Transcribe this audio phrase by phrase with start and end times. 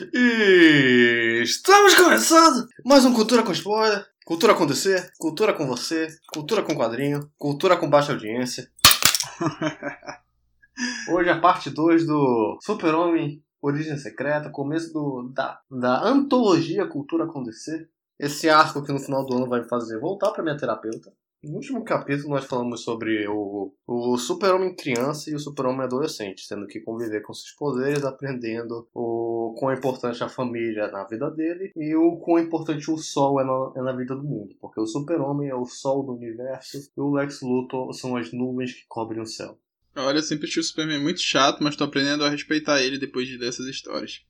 [0.00, 4.06] E estamos começando mais um Cultura com Spoiler.
[4.24, 8.70] Cultura com DC, cultura com você, cultura com quadrinho, cultura com baixa audiência.
[11.10, 17.42] Hoje a parte 2 do Super-Homem Origem Secreta, começo do, da, da antologia Cultura com
[17.42, 17.88] DC.
[18.20, 21.12] Esse arco que no final do ano vai me fazer voltar para minha terapeuta.
[21.42, 26.66] No último capítulo nós falamos sobre o, o super-homem criança e o super-homem adolescente, tendo
[26.66, 31.70] que conviver com seus poderes, aprendendo o quão importante a família é na vida dele
[31.76, 34.86] e o quão importante o sol é na, é na vida do mundo, porque o
[34.86, 39.22] super-homem é o sol do universo e o Lex Luthor são as nuvens que cobrem
[39.22, 39.56] o céu.
[39.94, 43.28] Olha, eu sempre achei o Superman muito chato, mas tô aprendendo a respeitar ele depois
[43.28, 44.24] de dessas histórias.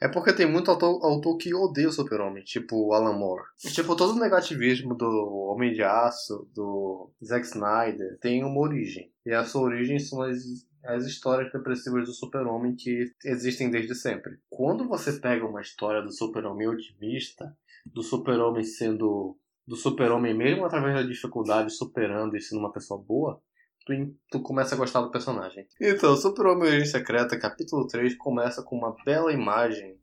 [0.00, 3.44] É porque tem muito autor, autor que odeia o Super-Homem, tipo Alan Moore.
[3.56, 5.06] Tipo, todo o negativismo do
[5.50, 9.10] Homem de Aço, do Zack Snyder, tem uma origem.
[9.24, 10.36] E a sua origem são as,
[10.84, 14.38] as histórias depressivas do Super-Homem que existem desde sempre.
[14.50, 19.38] Quando você pega uma história do Super-Homem otimista, do Super-Homem sendo.
[19.66, 23.40] do Super-Homem mesmo através da dificuldade, superando e sendo uma pessoa boa,
[23.86, 23.92] tu,
[24.30, 25.66] tu começa a gostar do personagem.
[25.80, 29.96] Então, Super-Homem Origem Secreta, capítulo 3, começa com uma bela imagem.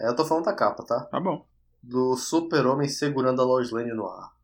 [0.00, 1.04] É, eu tô falando da capa, tá?
[1.04, 1.46] Tá bom.
[1.82, 4.34] Do Super-Homem segurando a Lois Lane no ar.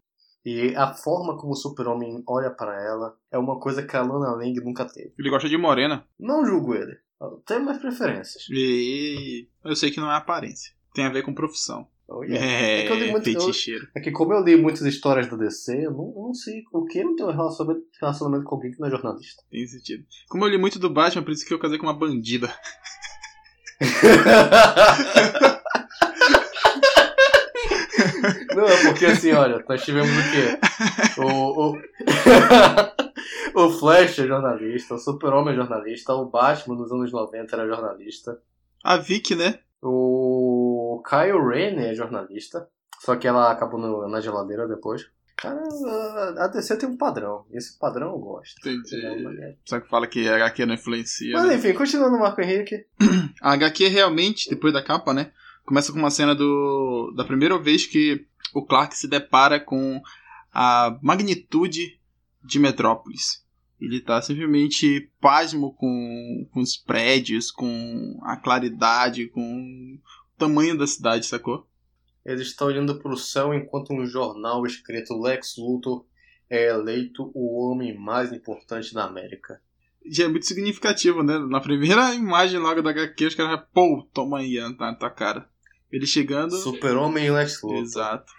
[0.44, 4.34] E a forma como o Super-Homem olha para ela é uma coisa que a Lana
[4.34, 5.14] Lang nunca teve.
[5.18, 6.04] Ele gosta de morena.
[6.18, 6.96] Não julgo ele.
[7.46, 8.48] Tem mais preferências.
[8.50, 10.74] E eu sei que não é aparência.
[10.92, 11.86] Tem a ver com profissão.
[12.14, 12.44] Oh, yeah.
[12.46, 13.50] É, É que eu li muito- eu-.
[13.94, 17.02] É que como eu li muitas histórias da DC, eu não, não sei o que
[17.02, 19.42] não tem um relacionamento, relacionamento com alguém que não é jornalista.
[19.50, 20.04] Tem sentido.
[20.28, 22.52] Como eu li muito do Batman, por isso que eu casei com uma bandida.
[28.54, 30.58] Não, é porque assim, olha, nós tivemos o quê?
[31.20, 37.56] O, o, o Flash é jornalista, o Super-Homem é jornalista, o Batman nos anos 90
[37.56, 38.38] era jornalista,
[38.84, 39.58] A Vicky, né?
[39.84, 40.21] o
[41.02, 42.68] Kyle Rayner é jornalista,
[43.00, 45.02] só que ela acabou no- na geladeira depois.
[45.36, 45.60] Cara,
[46.38, 48.56] a- DC tem um padrão, esse padrão eu gosto.
[48.60, 49.56] Entendi.
[49.64, 51.32] Só que fala que a HQ não influencia.
[51.32, 51.54] Mas né?
[51.56, 52.84] enfim, continuando o Marco Henrique.
[53.42, 55.32] A HQ realmente, depois da capa, né?
[55.64, 58.24] Começa com uma cena do da primeira vez que
[58.54, 60.00] o Clark se depara com
[60.52, 61.98] a magnitude
[62.44, 63.42] de Metrópolis.
[63.80, 69.98] Ele tá simplesmente pasmo com, com os prédios, com a claridade, com
[70.42, 71.66] tamanho da cidade, sacou?
[72.24, 76.04] Ele está olhando para o céu enquanto um jornal escrito Lex Luthor
[76.48, 79.60] é eleito o homem mais importante da América.
[80.04, 81.38] Já é muito significativo, né?
[81.38, 85.48] Na primeira imagem logo da HQ, os caras, pô, toma aí na na tua cara.
[85.90, 86.56] Ele chegando.
[86.56, 87.82] Super-Homem e Lex Luthor.
[87.82, 88.32] Exato.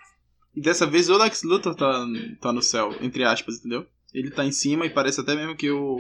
[0.55, 2.05] E dessa vez o Lex Luthor tá,
[2.39, 3.85] tá no céu, entre aspas, entendeu?
[4.13, 5.99] Ele tá em cima e parece até mesmo que o,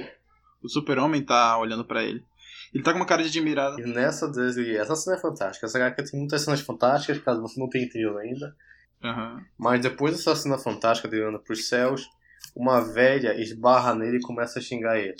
[0.61, 2.23] o super-homem tá olhando pra ele.
[2.73, 3.79] Ele tá com uma cara de admirado.
[3.79, 5.65] E nessa desde essa cena é fantástica.
[5.65, 8.55] Essa HQ tem muitas cenas fantásticas, caso você não tenha entendido ainda.
[9.03, 9.45] Aham.
[9.57, 12.09] Mas depois dessa cena fantástica dele olhando para os céus,
[12.55, 15.15] uma velha esbarra nele e começa a xingar ele.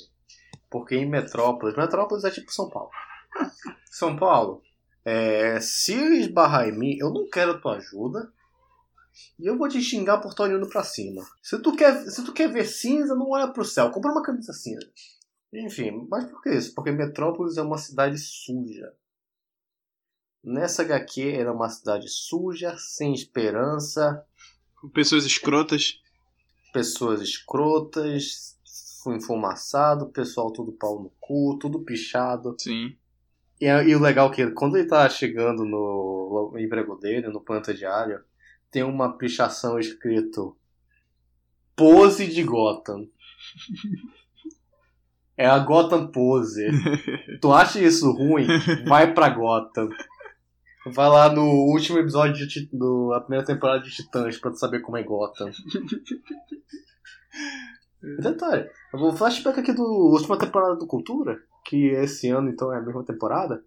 [0.69, 2.89] Porque em Metrópolis, Metrópolis é tipo São Paulo.
[3.91, 4.63] São Paulo,
[5.05, 8.31] é, se esbarrar em mim, eu não quero tua ajuda.
[9.37, 11.21] E eu vou te xingar por estar olhando pra cima.
[11.41, 13.91] Se tu quer, se tu quer ver cinza, não olha pro céu.
[13.91, 14.89] Compra uma camisa cinza.
[15.53, 16.73] Enfim, mas por que isso?
[16.73, 18.91] Porque Metrópolis é uma cidade suja.
[20.43, 24.25] Nessa HQ era uma cidade suja, sem esperança,
[24.93, 26.01] pessoas escrotas.
[26.73, 28.57] pessoas escrotas,
[29.07, 32.55] enfumaçado, pessoal tudo pau no cu, tudo pichado.
[32.59, 32.97] Sim.
[33.61, 37.73] E, e o legal é que quando ele tá chegando no emprego dele, no planta
[37.73, 38.21] diário,
[38.71, 40.57] tem uma pichação escrito
[41.75, 43.07] Pose de Gotham.
[45.37, 46.67] É a Gotham Pose.
[47.41, 48.45] tu acha isso ruim?
[48.87, 49.89] Vai pra Gotham.
[50.87, 54.57] Vai lá no último episódio de Ti- do- da primeira temporada de Titãs pra tu
[54.59, 55.49] saber como é Gotham.
[58.19, 62.77] Detalhe, eu vou flashback aqui do última temporada do Cultura, que esse ano então é
[62.77, 63.63] a mesma temporada.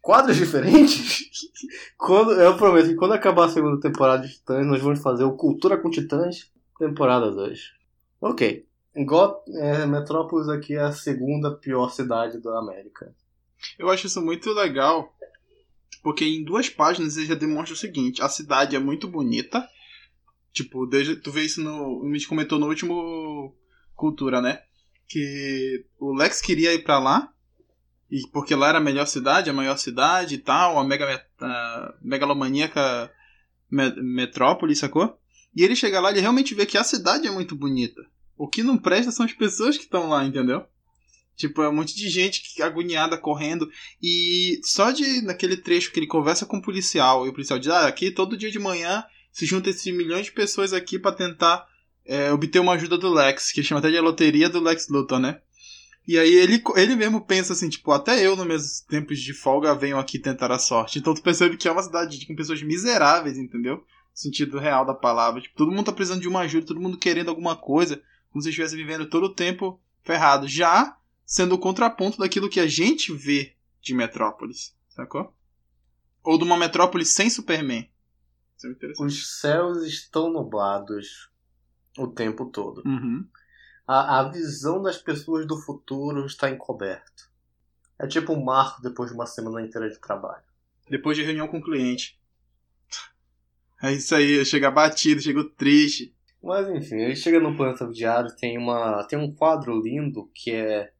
[0.00, 1.28] Quadros diferentes.
[1.98, 5.32] quando, eu prometo que quando acabar a segunda temporada de Titãs, nós vamos fazer o
[5.36, 7.58] Cultura com Titãs, temporada 2.
[8.20, 8.67] Ok.
[9.04, 13.14] Got, é, Metrópolis aqui é a segunda pior cidade da América.
[13.78, 15.14] Eu acho isso muito legal.
[16.02, 19.66] Porque em duas páginas ele já demonstra o seguinte: a cidade é muito bonita.
[20.52, 22.02] Tipo, desde, tu vê isso no.
[22.04, 23.54] Me comentou no último
[23.94, 24.60] Cultura, né?
[25.08, 27.32] Que o Lex queria ir pra lá.
[28.10, 31.94] E porque lá era a melhor cidade, a maior cidade e tal, a mega a
[32.00, 33.12] megalomaníaca
[33.70, 35.18] me- metrópole, sacou?
[35.54, 38.02] E ele chega lá e realmente vê que a cidade é muito bonita.
[38.38, 40.64] O que não presta são as pessoas que estão lá, entendeu?
[41.36, 43.70] Tipo, é um monte de gente agoniada correndo.
[44.02, 47.68] E só de naquele trecho que ele conversa com o policial e o policial diz:
[47.68, 51.66] Ah, aqui todo dia de manhã se junta esses milhões de pessoas aqui para tentar
[52.04, 55.40] é, obter uma ajuda do Lex, que chama até de loteria do Lex Luthor, né?
[56.08, 59.74] E aí ele, ele mesmo pensa assim, tipo, até eu, nos meus tempos de folga,
[59.74, 60.98] venho aqui tentar a sorte.
[60.98, 63.76] Então tu percebe que é uma cidade com pessoas miseráveis, entendeu?
[63.76, 63.82] No
[64.14, 65.42] sentido real da palavra.
[65.42, 68.48] Tipo, todo mundo tá precisando de uma ajuda, todo mundo querendo alguma coisa, como se
[68.48, 70.46] estivesse vivendo todo o tempo ferrado.
[70.46, 75.34] Já sendo o contraponto daquilo que a gente vê de Metrópolis, sacou?
[76.22, 77.90] Ou de uma Metrópolis sem Superman.
[78.56, 79.06] Isso é interessante.
[79.06, 81.30] Os céus estão nublados
[81.96, 82.82] o tempo todo.
[82.84, 83.26] Uhum.
[83.86, 87.28] A, a visão das pessoas do futuro está encoberta.
[87.98, 90.44] É tipo um marco depois de uma semana inteira de trabalho.
[90.88, 92.18] Depois de reunião com o cliente.
[93.82, 96.14] É isso aí, chega batido, chega triste.
[96.42, 100.90] Mas enfim, ele chega no planeta diário, tem uma tem um quadro lindo que é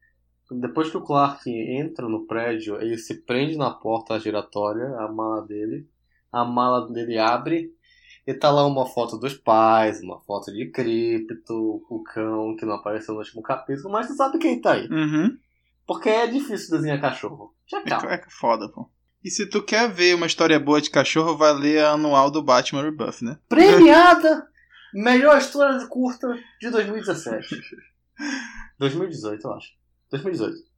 [0.50, 5.46] depois que o Clark entra no prédio, ele se prende na porta giratória, a mala
[5.46, 5.86] dele.
[6.32, 7.70] A mala dele abre
[8.26, 12.74] e tá lá uma foto dos pais, uma foto de Cripto, o cão que não
[12.74, 14.86] apareceu no último capítulo, mas tu sabe quem tá aí.
[14.88, 15.36] Uhum.
[15.86, 17.54] Porque é difícil desenhar cachorro.
[17.66, 18.10] Já calma.
[18.10, 18.90] É, é foda, pô.
[19.24, 22.42] E se tu quer ver uma história boa de cachorro, vai ler a anual do
[22.42, 23.38] Batman Rebuff, né?
[23.48, 24.46] Premiada!
[24.94, 26.28] Melhor história curta
[26.60, 27.60] de 2017.
[28.78, 29.68] 2018, eu acho.
[30.10, 30.68] 2018.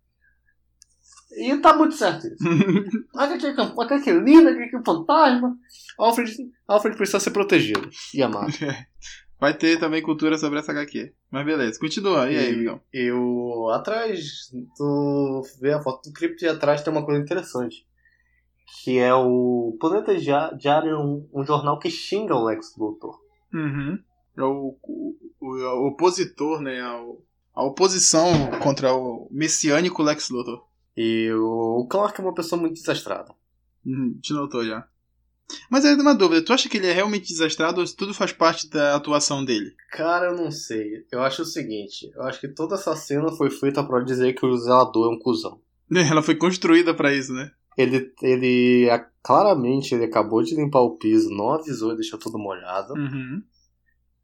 [1.33, 2.45] E tá muito certo isso.
[3.15, 5.57] olha que, olha que lindo, olha que fantasma.
[5.99, 6.35] Alfred,
[6.67, 8.53] Alfred precisa ser protegido e amado.
[9.39, 11.15] Vai ter também cultura sobre essa HQ.
[11.31, 12.31] Mas beleza, continua.
[12.31, 12.81] E, aí, Miguel?
[12.93, 17.87] Eu, atrás, tu vê a foto do Crypt e atrás tem uma coisa interessante.
[18.85, 23.19] Que é o Planeta Diário, um, um jornal que xinga o Lex Luthor.
[23.53, 23.99] Uhum.
[24.37, 26.81] É o, o, o, opositor, né?
[26.81, 27.23] Ao,
[27.55, 30.65] a oposição contra o messiânico Lex Luthor.
[30.97, 33.35] E o Clark é uma pessoa muito desastrada.
[33.85, 34.87] Uhum, te notou já.
[35.69, 38.69] Mas aí uma dúvida, tu acha que ele é realmente desastrado ou tudo faz parte
[38.69, 39.75] da atuação dele?
[39.91, 41.05] Cara, eu não sei.
[41.11, 44.47] Eu acho o seguinte, eu acho que toda essa cena foi feita para dizer que
[44.47, 45.61] o zelador é um cuzão.
[45.91, 47.51] Ela foi construída para isso, né?
[47.77, 48.89] Ele, ele
[49.23, 52.95] claramente ele acabou de limpar o piso, não avisou, deixou tudo molhado.
[52.95, 53.43] Uhum.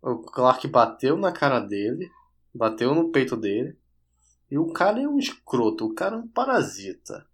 [0.02, 2.10] O Clark bateu na cara dele
[2.56, 3.76] bateu no peito dele.
[4.50, 7.26] E o cara é um escroto, o cara é um parasita.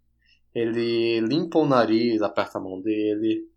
[0.54, 3.48] Ele limpa o nariz, aperta a mão dele.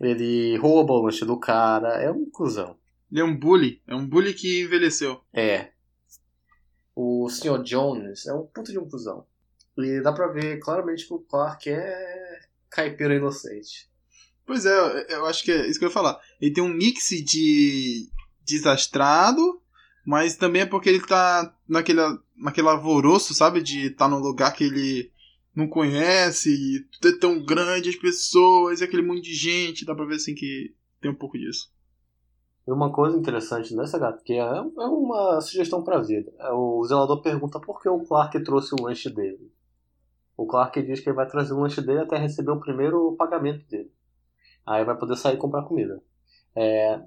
[0.00, 2.00] Ele rouba o lanche do cara.
[2.00, 2.76] É um cuzão.
[3.10, 3.82] Ele é um bully.
[3.86, 5.20] É um bully que envelheceu.
[5.32, 5.72] É.
[6.94, 7.62] O Sr.
[7.62, 9.24] Jones é um puto de um cuzão.
[9.84, 12.40] E dá pra ver claramente que o Clark é
[12.70, 13.88] caipira inocente.
[14.46, 16.20] Pois é, eu acho que é isso que eu ia falar.
[16.40, 18.08] Ele tem um mix de
[18.44, 19.60] desastrado
[20.04, 22.00] mas também é porque ele tá naquele,
[22.36, 23.62] naquele alvoroço, sabe?
[23.62, 25.10] De estar tá num lugar que ele
[25.54, 29.94] não conhece, e tudo é tão grande, as pessoas, e aquele monte de gente, dá
[29.94, 31.70] pra ver assim que tem um pouco disso.
[32.66, 36.32] E uma coisa interessante nessa HQ é, é uma sugestão pra vida.
[36.52, 39.52] O zelador pergunta por que o Clark trouxe o lanche dele.
[40.40, 43.68] O Clark diz que ele vai trazer o lanche dele até receber o primeiro pagamento
[43.68, 43.92] dele.
[44.66, 46.02] Aí vai poder sair e comprar comida.
[46.56, 46.98] É,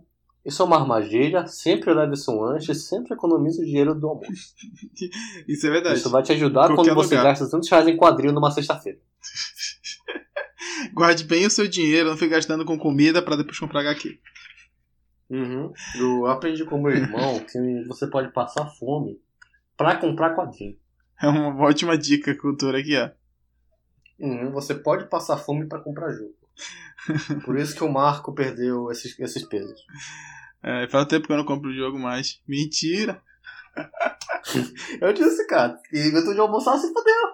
[0.45, 4.53] isso é uma armadilha, sempre leve um lanche, sempre economize o dinheiro do almoço.
[5.50, 5.97] Isso é verdade.
[5.97, 6.94] Isso vai te ajudar quando lugar.
[6.94, 9.00] você gasta tantos reais em quadril numa sexta-feira.
[10.94, 14.19] Guarde bem o seu dinheiro, não fique gastando com comida para depois comprar HQ.
[15.31, 15.73] Uhum.
[15.95, 19.19] Eu aprendi com meu irmão que você pode passar fome
[19.75, 20.78] para comprar quadrinho.
[21.19, 23.22] É uma ótima dica, cultura aqui, ó.
[24.23, 26.33] Uhum, você pode passar fome para comprar jogo.
[27.44, 29.85] Por isso que o Marco perdeu esses, esses pesos.
[30.63, 32.42] É, faz tempo que eu não compro o jogo mais.
[32.47, 33.21] Mentira!
[35.01, 37.33] eu disse, cara, e inventou de almoçar se fodeu.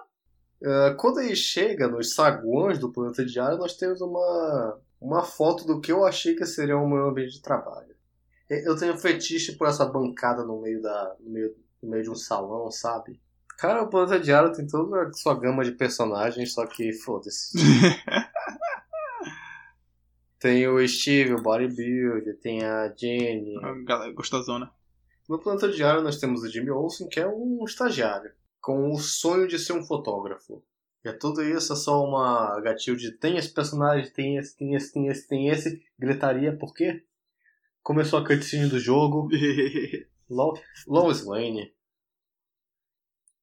[0.62, 5.80] Uh, quando ele chega nos saguões do planeta diário, nós temos uma, uma foto do
[5.80, 7.94] que eu achei que seria o meu ambiente de trabalho.
[8.48, 12.16] Eu tenho fetiche por essa bancada no meio, da, no meio, no meio de um
[12.16, 13.20] salão, sabe?
[13.60, 17.58] Cara, o planeta diário tem toda a sua gama de personagens, só que foda-se.
[20.40, 23.54] Tem o Steve, o bodybuilder, tem a Jenny.
[23.62, 24.72] A galera gostosona.
[25.28, 29.46] No Planeta Diário nós temos o Jimmy Olsen, que é um estagiário, com o sonho
[29.46, 30.64] de ser um fotógrafo.
[31.04, 34.74] E é tudo isso, é só uma gatilho de tem esse personagem, tem esse, tem
[34.74, 35.82] esse, tem esse, tem esse.
[35.98, 37.04] Gritaria, por quê?
[37.82, 39.28] Começou a cutscene do jogo.
[40.88, 41.70] Lois Lane.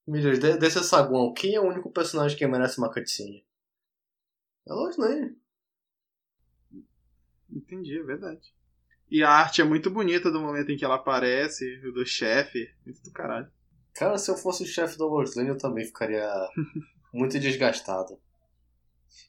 [0.08, 3.46] Me diz, desse saguão, quem é o único personagem que merece uma cutscene?
[4.66, 5.36] É Lois Lane.
[7.52, 8.54] Entendi, é verdade.
[9.12, 13.04] E a arte é muito bonita do momento em que ela aparece, do chefe, muito
[13.04, 13.50] do caralho.
[13.94, 16.30] Cara, se eu fosse o chefe da Lois Lane, eu também ficaria
[17.14, 18.18] muito desgastado.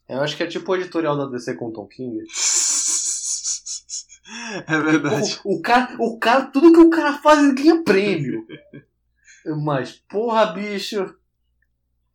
[0.09, 2.25] Eu acho que é tipo o editorial da DC com o Tom King.
[4.67, 5.41] É verdade.
[5.43, 8.47] O, o, cara, o cara, tudo que o cara faz, ele ganha prêmio.
[9.65, 11.15] Mas, porra, bicho.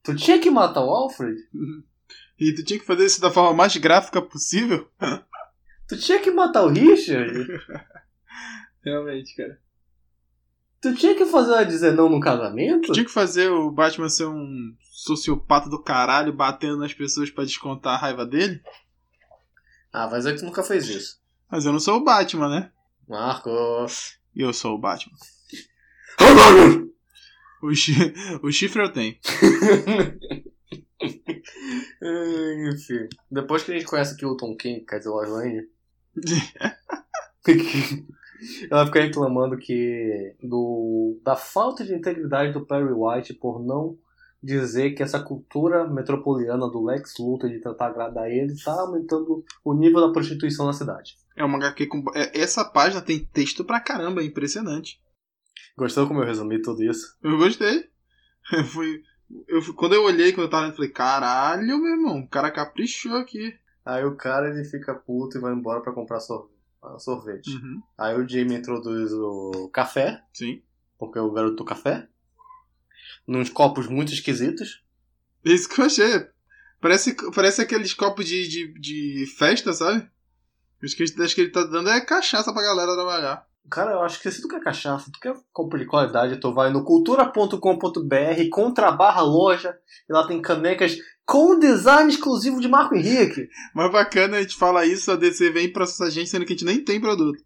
[0.03, 1.38] Tu tinha que matar o Alfred?
[2.39, 4.89] E tu tinha que fazer isso da forma mais gráfica possível?
[5.86, 7.46] Tu tinha que matar o Richard?
[8.84, 9.60] Realmente, cara.
[10.82, 12.92] Tu tinha que fazer ela dizer não no casamento?
[12.94, 17.96] Tinha que fazer o Batman ser um sociopata do caralho batendo nas pessoas pra descontar
[17.96, 18.62] a raiva dele?
[19.92, 21.22] Ah, mas é que tu nunca fez isso.
[21.51, 22.72] Mas eu não sou o Batman, né?
[23.08, 24.18] Marcos.
[24.36, 25.15] E eu sou o Batman.
[27.63, 27.93] O, chi
[28.41, 29.15] o chifre eu tenho.
[32.72, 33.08] Enfim.
[33.32, 35.67] Depois que a gente conhece aqui o Tom King, quer dizer, o Lane,
[38.70, 43.98] ela fica reclamando que do, da falta de integridade do Perry White por não
[44.41, 49.74] dizer que essa cultura metropolitana do Lex Luthor de tentar agradar ele está aumentando o
[49.74, 51.15] nível da prostituição na cidade.
[51.36, 52.03] É uma HQ com.
[52.13, 55.01] é, Essa página tem texto pra caramba, é impressionante.
[55.75, 57.18] Gostou como eu resumi tudo isso?
[57.24, 57.89] Eu gostei.
[58.51, 59.03] Eu fui.
[59.48, 62.51] Eu, fui- quando eu olhei, quando eu tava eu falei, caralho, meu irmão, o cara
[62.51, 63.58] caprichou aqui.
[63.86, 67.50] Aí o cara ele fica puto e vai embora pra comprar ah, sorvete.
[67.50, 67.82] Uhum.
[67.98, 70.62] Aí o Jamie introduz o café, Sim.
[70.98, 72.08] porque é o garoto do café,
[73.27, 74.84] nos copos muito esquisitos.
[75.44, 76.27] Isso que eu achei.
[76.80, 80.08] Parece, parece aqueles copos de, de, de festa, sabe?
[80.84, 83.48] Acho que, acho que ele tá dando é cachaça pra galera trabalhar.
[83.70, 86.72] Cara, eu acho que se tu quer cachaça, tu quer compra de qualidade, tu vai
[86.72, 89.75] no cultura.com.br, contra barra loja,
[90.08, 93.48] e lá tem canecas com design exclusivo de Marco Henrique.
[93.74, 96.55] Mas bacana a gente fala isso, a DC vem processar a gente, sendo que a
[96.55, 97.41] gente nem tem produto.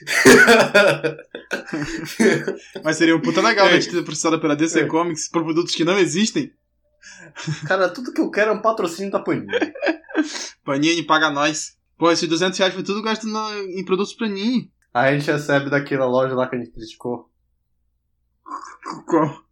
[2.84, 4.86] Mas seria um puta legal a gente ter processado pela DC É.
[4.86, 6.52] Comics por produtos que não existem.
[7.66, 9.46] Cara, tudo que eu quero é um patrocínio da Panini.
[10.64, 11.76] Panini paga nós.
[11.98, 14.70] Pô, esses 200 reais foi tudo gasto na- em produtos Panini.
[14.92, 17.28] Aí a gente recebe daquela loja lá que a gente criticou.
[19.06, 19.42] Qual?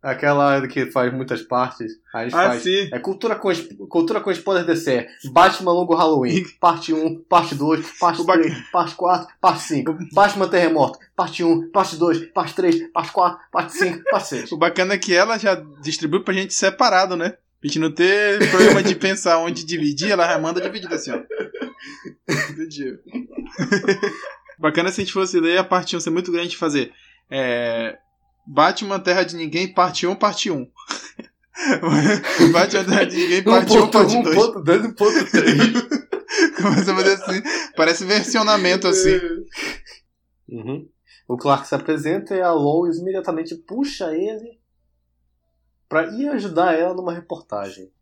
[0.00, 1.90] Aquela que faz muitas partes.
[2.14, 2.62] A gente Ah, faz.
[2.62, 2.88] sim.
[2.92, 3.50] É cultura com,
[3.88, 5.08] cultura com spoiler DC.
[5.32, 6.44] Batman Longo Halloween.
[6.60, 9.98] Parte 1, parte 2, parte O ba- 3, parte 4, parte 5.
[10.14, 11.00] Batman Terremoto.
[11.16, 14.52] Parte 1, parte 2, parte 3, parte 4, parte 5, parte 6.
[14.52, 17.30] O bacana é que ela já distribui pra gente separado, né?
[17.60, 21.20] Pra gente não ter problema de pensar onde dividir, ela já manda dividido assim, ó.
[22.48, 22.98] Dividiu.
[24.58, 26.92] bacana se a gente fosse ler a parte 1 ser muito grande de fazer.
[27.30, 27.98] É...
[28.46, 30.70] Batman Terra de Ninguém, parte 1, parte 1.
[32.52, 34.36] Batman Terra de Ninguém, parte 1, parte 2.
[34.36, 36.08] 1.2 e 1.3.
[36.62, 37.42] Começa a fazer assim.
[37.76, 39.18] Parece versionamento assim.
[40.48, 40.88] Uhum.
[41.26, 44.58] O Clark se apresenta e a Lois imediatamente puxa ele
[45.88, 47.92] pra ir ajudar ela numa reportagem.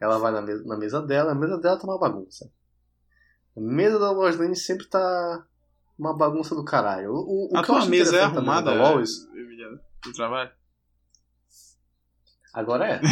[0.00, 2.50] Ela vai na, me- na mesa dela, a mesa dela tá uma bagunça.
[3.60, 5.46] A mesa da Lois Lane sempre tá
[5.98, 7.12] uma bagunça do caralho.
[7.12, 8.94] O, o, A tua mesa é arrumada, da
[9.34, 10.50] Emiliano, do trabalho?
[12.54, 13.00] agora é.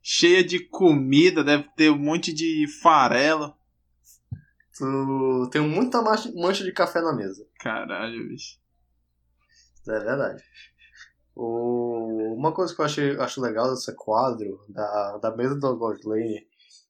[0.00, 3.56] Cheia de comida, deve ter um monte de farelo.
[4.78, 7.44] Tu tem muita mancha, de café na mesa.
[7.58, 8.60] Caralho, bicho.
[9.88, 10.44] É verdade.
[11.34, 12.34] O...
[12.38, 16.46] Uma coisa que eu achei, acho legal desse quadro da, da mesa do Lois Lane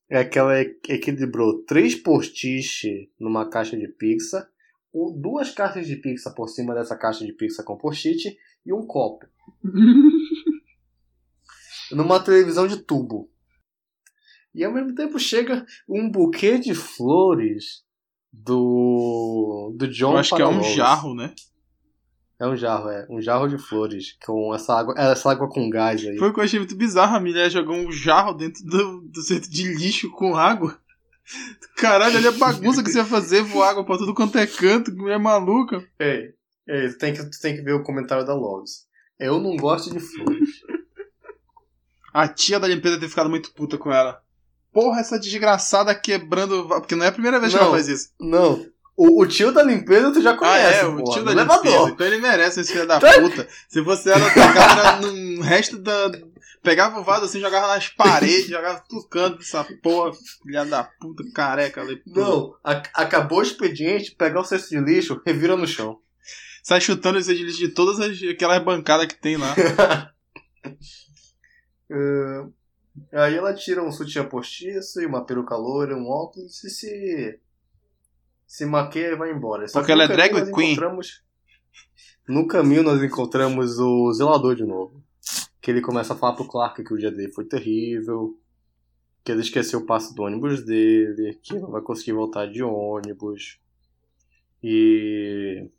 [0.09, 4.49] é que ela e- equilibrou três postiche numa caixa de pizza,
[5.15, 9.25] duas caixas de pizza por cima dessa caixa de pizza com post-it e um copo.
[11.91, 13.31] Numa televisão de tubo.
[14.53, 17.85] E ao mesmo tempo chega um buquê de flores
[18.33, 21.33] do, do John Eu acho que é um jarro, né?
[22.39, 23.07] É um jarro, é.
[23.09, 24.15] Um jarro de flores.
[24.25, 26.17] Com essa água, essa água com gás aí.
[26.17, 27.15] Foi o que eu achei muito bizarro.
[27.15, 30.77] A mulher jogou um jarro dentro do, do centro de lixo com água.
[31.77, 34.91] Caralho, olha a bagunça que você ia fazer, voar água pra tudo quanto é canto,
[34.91, 35.83] que mulher maluca.
[35.99, 36.33] Ei,
[36.67, 38.87] ei, tu tem que, tu tem que ver o comentário da Lois.
[39.19, 40.61] Eu não gosto de flores.
[42.13, 44.21] A tia da limpeza ter ficado muito puta com ela.
[44.71, 46.67] Porra, essa desgraçada quebrando.
[46.67, 47.65] Porque não é a primeira vez que Não.
[47.65, 48.09] ela faz isso.
[48.19, 48.65] Não.
[48.97, 50.79] O, o tio da limpeza tu já Ah, conhece.
[50.79, 51.59] é, o porra, tio da limpeza.
[51.61, 51.89] elevador.
[51.91, 53.13] Então ele merece esse filho da Tá.
[53.21, 53.47] puta.
[53.69, 56.11] Se fosse ela, pegava no resto da.
[56.63, 60.11] Pegava o vaso assim, jogava nas paredes, jogava tudo canto dessa porra,
[60.43, 61.83] filha da puta, careca.
[61.83, 62.19] leprosa.
[62.19, 65.99] Não, a- acabou o expediente, pegar o cesto de lixo, revira no chão.
[66.63, 69.53] Sai chutando esse de lixo de todas as, aquelas bancadas que tem lá.
[71.89, 72.43] É,
[73.23, 77.39] aí ela tira um sutiã postiço e uma peruca loira, um óculos e se.
[78.47, 79.67] Se maqueia e vai embora.
[79.67, 80.71] Só Porque ela é drag nós queen.
[80.71, 81.21] encontramos-
[82.27, 85.03] No caminho nós encontramos o zelador de novo.
[85.61, 88.39] Que ele começa a falar pro Clark que o dia dele foi terrível.
[89.23, 91.37] Que ele esqueceu o passo do ônibus dele.
[91.43, 93.59] Que não vai conseguir voltar de ônibus.
[94.63, 95.69] E.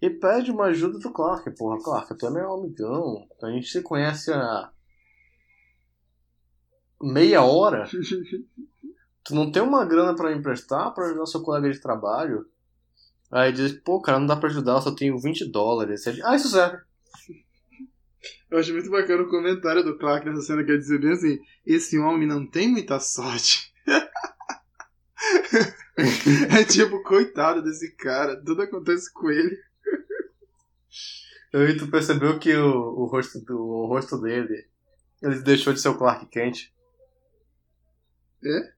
[0.00, 1.50] E pede uma ajuda do Clark.
[1.56, 3.26] Porra, Clark, tu é meu amigão.
[3.42, 4.72] A gente se conhece há.
[7.02, 7.84] meia hora.
[9.28, 12.46] Tu não tem uma grana pra emprestar pra ajudar seu colega de trabalho?
[13.30, 16.06] Aí diz, pô, cara, não dá pra ajudar, eu só tenho 20 dólares.
[16.06, 16.78] Aí, ah, isso serve.
[18.50, 21.38] Eu acho muito bacana o comentário do Clark nessa cena que ele dizer bem assim:
[21.66, 23.70] esse homem não tem muita sorte.
[26.50, 29.58] é tipo, coitado desse cara, tudo acontece com ele.
[31.52, 34.66] E tu percebeu que o, o, rosto, do, o rosto dele
[35.20, 36.72] ele deixou de ser o Clark Kent.
[38.42, 38.72] É?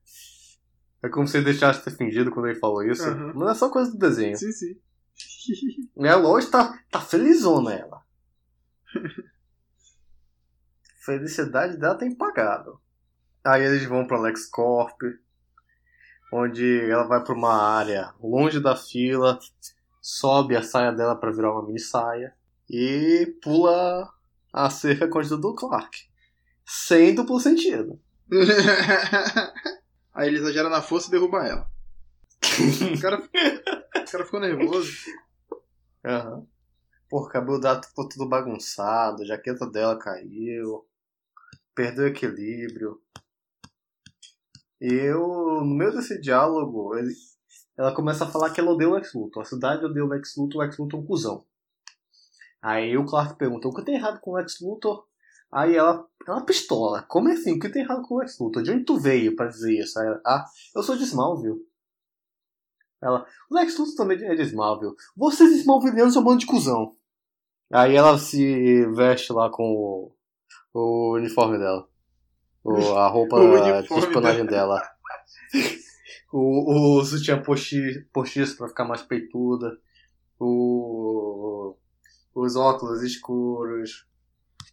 [1.02, 3.04] É como se ele deixasse de ter fingido quando ele falou isso.
[3.04, 3.32] Aham.
[3.34, 4.36] Não é só coisa do desenho.
[4.36, 4.76] Sim, sim.
[5.96, 8.02] E ela hoje tá, tá felizona, ela.
[11.04, 12.80] Felicidade dela tem pagado.
[13.42, 15.00] Aí eles vão pra LexCorp,
[16.32, 19.38] onde ela vai pra uma área longe da fila,
[20.00, 22.34] sobe a saia dela pra virar uma mini saia
[22.68, 24.12] e pula
[24.52, 26.06] a cerca contida do Clark.
[26.66, 27.98] Sem duplo sentido.
[30.14, 31.70] Aí ele exagera na força e derruba ela.
[32.96, 34.92] O cara, o cara ficou nervoso.
[36.04, 36.46] Aham.
[37.08, 40.86] Pô, o cabelo dela ficou tudo bagunçado, a jaqueta dela caiu,
[41.74, 43.00] perdeu o equilíbrio.
[44.80, 45.26] E eu,
[45.62, 47.12] no meio desse diálogo, ele,
[47.76, 49.42] ela começa a falar que ela odeia o Lex Luthor.
[49.42, 51.44] A cidade odeia o Lex Luthor, o Lex Luthor é um cuzão.
[52.62, 55.06] Aí o Clark pergunta, o que tem errado com o Lex Luthor?
[55.52, 57.02] Aí ela, ela pistola.
[57.02, 57.52] Como é assim?
[57.52, 58.62] O que tem errado com o Lex Luthor?
[58.62, 59.98] De onde tu veio pra dizer isso?
[59.98, 60.44] Aí ela, ah,
[60.74, 61.60] eu sou de Smallville.
[63.02, 64.94] Ela, o Lex Luthor também é de Smallville.
[65.16, 66.96] Vocês Smallvillianos são um bando de cuzão.
[67.72, 70.14] Aí ela se veste lá com o,
[70.78, 71.88] o uniforme dela.
[72.62, 73.38] O, a roupa
[73.82, 74.82] de espionagem dela.
[76.32, 79.78] o, o sutiã posti- postiço pra ficar mais peituda.
[80.38, 81.76] O,
[82.34, 84.06] os óculos escuros.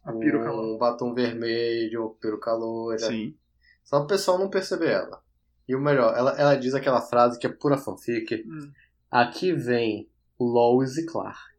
[0.08, 3.08] A peruca um batom vermelho, peruca loira.
[3.08, 3.36] Sim.
[3.84, 5.22] Só o pessoal não perceber ela.
[5.67, 8.41] E o melhor, ela, ela diz aquela frase que é pura fanfic.
[8.48, 8.72] Hum.
[9.12, 11.58] Aqui vem Lois e Clark.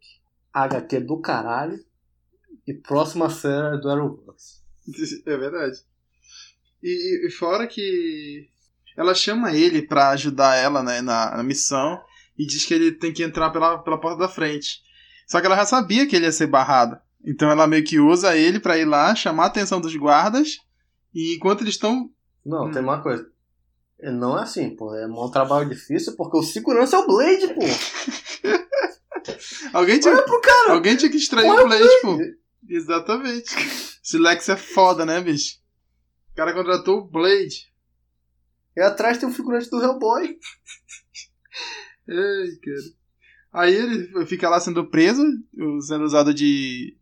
[0.50, 1.78] HQ do caralho.
[2.66, 4.62] E próxima série do Arrowverse.
[5.26, 5.82] É verdade.
[6.82, 8.48] E, e fora que
[8.96, 12.02] ela chama ele pra ajudar ela né, na, na missão
[12.38, 14.82] e diz que ele tem que entrar pela, pela porta da frente.
[15.26, 16.98] Só que ela já sabia que ele ia ser barrado.
[17.24, 20.58] Então ela meio que usa ele pra ir lá, chamar a atenção dos guardas.
[21.14, 22.10] E enquanto eles estão.
[22.44, 22.70] Não, Hum.
[22.70, 23.28] tem uma coisa.
[24.00, 24.94] É, Não é assim, pô.
[24.94, 27.60] É um trabalho difícil porque o segurança é o Blade, pô.
[29.74, 30.14] Alguém tinha,
[30.68, 32.18] alguém tinha que extrair Olha o Blade, pô.
[32.68, 33.54] Exatamente.
[34.02, 35.58] Esse Lex é foda, né, bicho?
[36.32, 37.68] O cara contratou o Blade.
[38.76, 40.38] E atrás tem um figurante do Hellboy.
[42.08, 42.98] Ai, cara.
[43.52, 45.22] Aí ele fica lá sendo preso,
[45.86, 46.96] sendo usado de,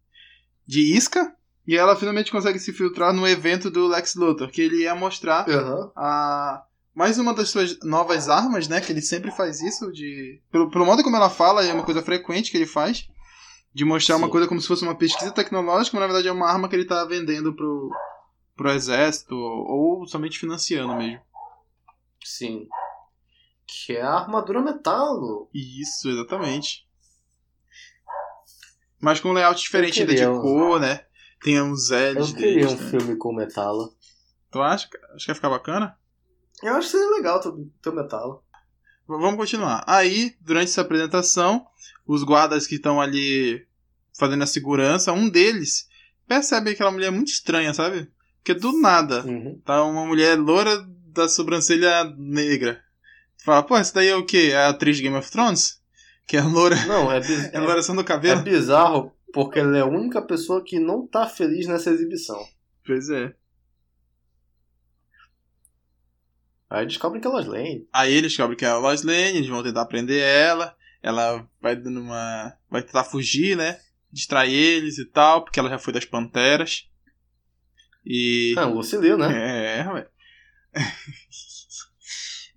[0.66, 1.34] de isca.
[1.66, 5.48] E ela finalmente consegue se filtrar no evento do Lex Luthor, que ele ia mostrar
[5.48, 5.90] Aham.
[5.96, 8.80] a mais uma das suas novas armas, né?
[8.80, 12.02] Que ele sempre faz isso, de pelo, pelo modo como ela fala, é uma coisa
[12.02, 13.08] frequente que ele faz,
[13.74, 14.32] de mostrar uma Sim.
[14.32, 16.86] coisa como se fosse uma pesquisa tecnológica, mas na verdade é uma arma que ele
[16.86, 17.90] tá vendendo pro,
[18.56, 21.20] pro exército, ou somente financiando mesmo.
[22.24, 22.66] Sim.
[23.66, 25.50] Que é a armadura metal.
[25.52, 26.85] Isso, exatamente.
[29.00, 31.04] Mas com um layout diferente ainda de um- cor, né?
[31.42, 32.90] Tem uns L's Eu queria um deles, né?
[32.90, 33.88] filme com metala.
[34.50, 34.88] Tu acha?
[35.14, 35.96] Acho que vai ficar bacana?
[36.62, 37.40] Eu acho que seria legal
[37.82, 38.36] ter, metala.
[38.36, 38.40] V-
[39.20, 39.84] Vamos continuar.
[39.86, 41.66] Aí, durante essa apresentação,
[42.06, 43.66] os guardas que estão ali
[44.18, 45.86] fazendo a segurança, um deles
[46.26, 48.10] percebe aquela mulher muito estranha, sabe?
[48.38, 49.60] Porque do nada, Uhum.
[49.64, 50.82] tá uma mulher loura
[51.12, 52.80] da sobrancelha negra.
[53.44, 54.48] Fala, pô, essa daí é o quê?
[54.52, 55.80] É a atriz de Game of Thrones?
[56.26, 58.42] Que é loura, Não, é, biz- é loura só no é cabelo?
[58.42, 62.42] bizarro porque ela é a única pessoa que não tá feliz nessa exibição.
[62.86, 63.34] Pois é.
[66.68, 67.86] Aí descobrem que é Lois Lane.
[67.92, 70.74] Aí eles descobrem que é a Lois Lane, eles vão tentar prender ela.
[71.02, 72.56] Ela vai dando uma.
[72.68, 73.78] Vai tentar fugir, né?
[74.10, 76.88] Distrair eles e tal, porque ela já foi das Panteras.
[78.04, 78.54] E.
[78.56, 79.80] Ah, Lucille, né?
[79.80, 80.08] É, ué.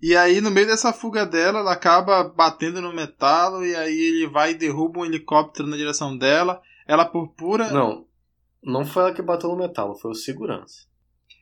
[0.02, 3.64] E aí, no meio dessa fuga dela, ela acaba batendo no metalo.
[3.64, 6.62] E aí ele vai e derruba um helicóptero na direção dela.
[6.86, 7.70] Ela, por pura.
[7.70, 8.06] Não.
[8.62, 10.86] Não foi ela que bateu no metal, foi o segurança.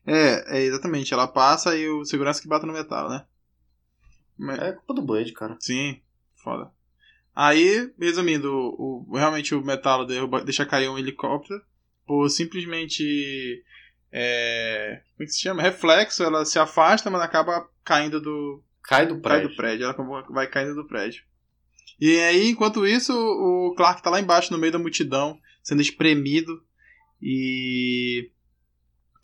[0.07, 1.12] É, é, exatamente.
[1.14, 3.25] Ela passa e o segurança que bate no metalo, né?
[4.37, 5.57] Mas- É culpa do Blade, cara.
[5.61, 6.01] Sim,
[6.42, 6.71] foda.
[7.35, 9.62] Aí, resumindo, o, o- realmente o
[10.07, 11.61] derruba, deixa cair um helicóptero
[12.07, 13.62] por simplesmente.
[14.11, 15.62] É, como é que se chama?
[15.62, 19.48] Reflexo, ela se afasta, mas acaba caindo do, Cai do cai prédio.
[19.48, 19.85] do prédio.
[19.85, 21.22] Ela vai caindo do prédio.
[21.98, 26.62] E aí, enquanto isso, o Clark tá lá embaixo, no meio da multidão, sendo espremido
[27.20, 28.31] e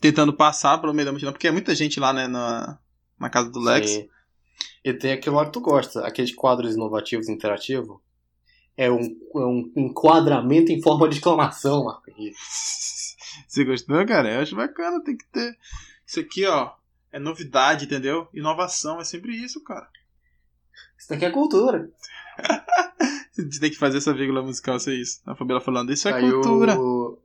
[0.01, 2.77] tentando passar pelo meio da multidão, porque é muita gente lá, né, na,
[3.19, 3.91] na casa do Lex.
[3.91, 4.09] Sim.
[4.83, 7.97] E tem aquilo lá que tu gosta, aqueles quadros inovativos interativos.
[8.75, 12.11] É um, é um enquadramento em forma de exclamação, Marco.
[13.47, 14.33] Você gostou, cara?
[14.33, 15.55] Eu acho bacana, tem que ter.
[16.05, 16.71] Isso aqui, ó,
[17.15, 18.27] é novidade, entendeu?
[18.33, 19.87] Inovação, é sempre isso, cara.
[20.97, 21.89] Isso daqui é cultura.
[23.37, 25.21] A gente tem que fazer essa vírgula musical ser isso.
[25.25, 26.77] A Fabiola falando, isso é aí cultura.
[26.79, 27.17] O,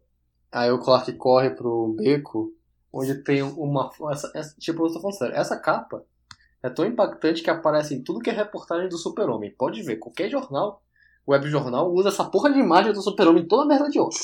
[0.51, 2.53] aí o Clark corre pro beco,
[2.93, 3.91] onde tem uma.
[4.13, 6.05] Essa, essa- tipo, eu tô falando sério, essa capa
[6.63, 9.55] é tão impactante que aparece em tudo que é reportagem do Super-Homem.
[9.57, 10.83] Pode ver, qualquer jornal,
[11.27, 14.15] web jornal, usa essa porra de imagem do Super-Homem toda merda de ouro.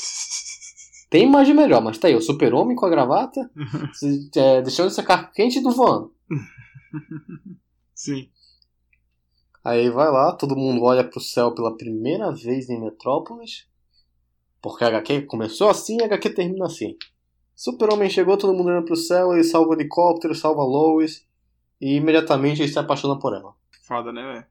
[1.09, 3.49] Tem imagem melhor, mas tá aí, o Super-Homem com a gravata,
[4.35, 6.13] é, deixando secar quente do voando.
[7.93, 8.29] Sim.
[9.63, 13.67] Aí vai lá, todo mundo olha pro céu pela primeira vez em Metrópolis.
[14.61, 16.95] Porque a HQ começou assim e a HQ termina assim.
[17.55, 21.25] Super-Homem chegou, todo mundo olhando pro céu, ele salva o helicóptero, salva a Lois.
[21.79, 23.53] E imediatamente ele se apaixona por ela.
[23.83, 24.45] Foda, né, velho?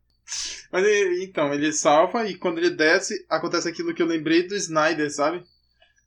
[0.72, 4.54] Mas ele- então, ele salva e quando ele desce, acontece aquilo que eu lembrei do
[4.54, 5.44] Snyder, sabe?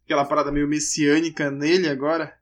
[0.10, 2.36] Aquela parada meio messiânica nele agora.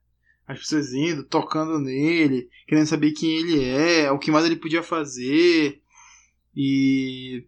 [0.47, 4.81] As pessoas indo, tocando nele, querendo saber quem ele é, o que mais ele podia
[4.81, 5.81] fazer.
[6.55, 7.45] E.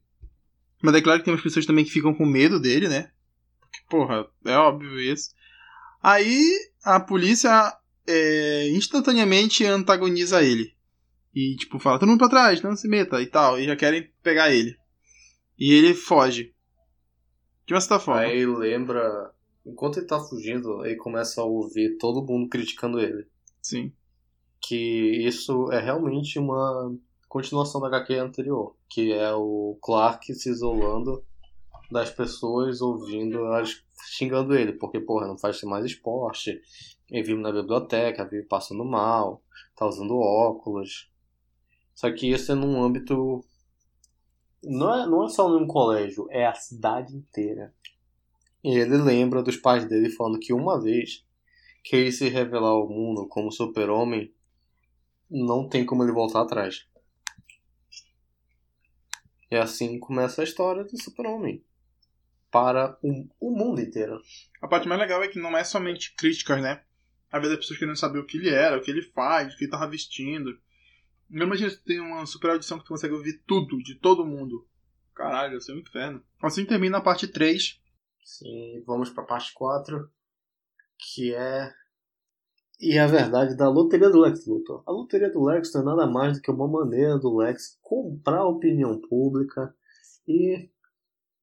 [0.84, 3.10] Mas é claro que tem umas pessoas também que ficam com medo dele, né?
[3.62, 5.29] Porque, porra, é óbvio isso.
[6.03, 6.53] Aí
[6.84, 7.73] a polícia
[8.05, 10.75] é, instantaneamente antagoniza ele.
[11.34, 13.58] E, tipo, fala, todo mundo pra trás, não se meta e tal.
[13.58, 14.77] E já querem pegar ele.
[15.58, 16.53] E ele foge.
[17.65, 18.19] De uma certa forma.
[18.19, 19.34] Aí lembra.
[19.71, 23.27] Enquanto ele tá fugindo, ele começa a ouvir todo mundo criticando ele.
[23.62, 23.93] Sim.
[24.62, 26.95] Que isso é realmente uma
[27.27, 28.75] continuação da HQ anterior.
[28.89, 31.23] Que é o Clark se isolando
[31.91, 33.84] das pessoas ouvindo elas
[34.17, 34.73] xingando ele.
[34.73, 36.62] Porque, porra, não faz mais esporte.
[37.10, 39.43] Ele vive na biblioteca, vive passando mal,
[39.75, 41.12] tá usando óculos.
[41.93, 43.43] Só que isso é num âmbito.
[44.63, 47.73] Não é, não é só num colégio, é a cidade inteira.
[48.63, 51.25] E ele lembra dos pais dele falando que uma vez
[51.83, 54.33] que ele se revelar ao mundo como super-homem,
[55.29, 56.87] não tem como ele voltar atrás.
[59.51, 61.63] E assim começa a história do super-homem.
[62.51, 64.19] Para o, o mundo inteiro.
[64.61, 66.81] A parte mais legal é que não é somente críticas, né?
[67.31, 69.57] Às vezes as pessoas querendo saber o que ele era, o que ele faz, o
[69.57, 70.59] que ele tava vestindo.
[71.29, 74.67] Não imagina se tem uma super audição que tu consegue ouvir tudo, de todo mundo.
[75.13, 76.23] Caralho, isso é um inferno.
[76.41, 77.79] Assim termina a parte 3.
[78.33, 80.07] Sim, vamos para a parte 4,
[80.97, 81.73] que é.
[82.79, 84.83] E a verdade da loteria do Lex Luthor.
[84.85, 88.37] A loteria do Lex não é nada mais do que uma maneira do Lex comprar
[88.39, 89.75] a opinião pública
[90.27, 90.69] e,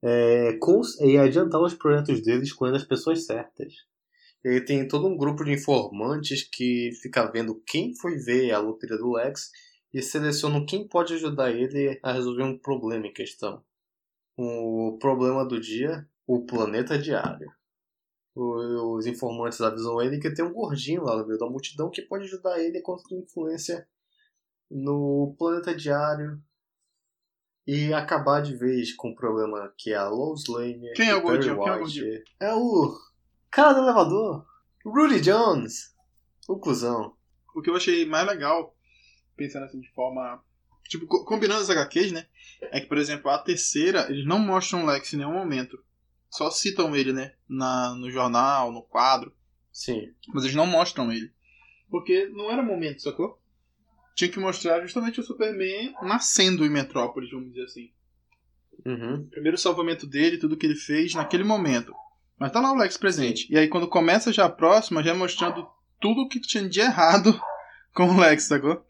[0.03, 3.75] é, cons- e adiantar os projetos dele escolhendo as pessoas certas.
[4.45, 8.99] Ele tem todo um grupo de informantes que fica vendo quem foi ver a loteria
[8.99, 9.51] do Lex
[9.93, 13.63] e selecionam quem pode ajudar ele a resolver um problema em questão.
[14.37, 17.51] O problema do dia o planeta diário.
[18.35, 22.03] O- Os informantes avisam ele que tem um gordinho lá no meio da multidão que
[22.03, 23.87] pode ajudar ele a conseguir influência
[24.71, 26.41] no planeta diário
[27.67, 31.23] e acabar de vez com o problema que é a Lois Lane Quem é o
[31.23, 31.59] gordinho?
[31.59, 32.23] Quem é o gordinho?
[32.41, 32.99] É o
[33.51, 34.47] cara do elevador,
[34.85, 35.95] Rudy Jones,
[36.49, 37.17] o cuzão.
[37.55, 38.77] O que eu achei mais legal,
[39.37, 40.43] pensando assim de forma.
[40.89, 42.27] Tipo, co- combinando as HQs, né?
[42.61, 45.83] É que, por exemplo, a terceira, eles não mostram o Lex em nenhum momento.
[46.31, 47.33] Só citam ele, né?
[47.49, 49.33] Na, no jornal, no quadro.
[49.73, 50.13] Sim.
[50.29, 51.31] Mas eles não mostram ele.
[51.91, 53.41] Porque não era momento, sacou?
[54.15, 57.91] Tinha que mostrar justamente o Superman nascendo em Metrópolis, vamos dizer assim.
[58.85, 59.27] Uhum.
[59.27, 61.93] Primeiro salvamento dele, tudo que ele fez naquele momento.
[62.39, 63.47] Mas tá lá o Lex presente.
[63.51, 65.69] E aí quando começa já a próxima, já é mostrando
[66.01, 67.39] tudo o que tinha de errado
[67.95, 68.85] com o Lex, sacou?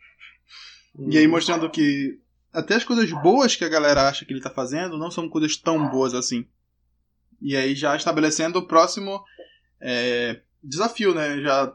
[1.10, 2.18] E aí mostrando que
[2.52, 5.56] até as coisas boas que a galera acha que ele tá fazendo não são coisas
[5.56, 6.46] tão boas assim.
[7.40, 9.22] E aí já estabelecendo o próximo
[9.80, 11.40] é, desafio, né?
[11.40, 11.74] Já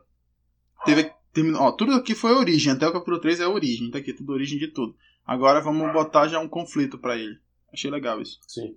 [0.86, 1.12] teve.
[1.34, 4.00] Terminou, ó, tudo aqui foi a origem, até o capítulo 3 é a origem, tá
[4.00, 4.94] aqui, tudo origem de tudo.
[5.26, 7.40] Agora vamos botar já um conflito pra ele.
[7.72, 8.38] Achei legal isso.
[8.46, 8.76] Sim.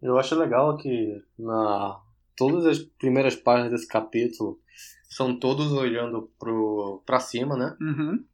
[0.00, 2.00] Eu acho legal que na
[2.36, 4.58] todas as primeiras páginas desse capítulo
[5.08, 7.76] são todos olhando pro para cima, né?
[7.80, 8.24] Uhum.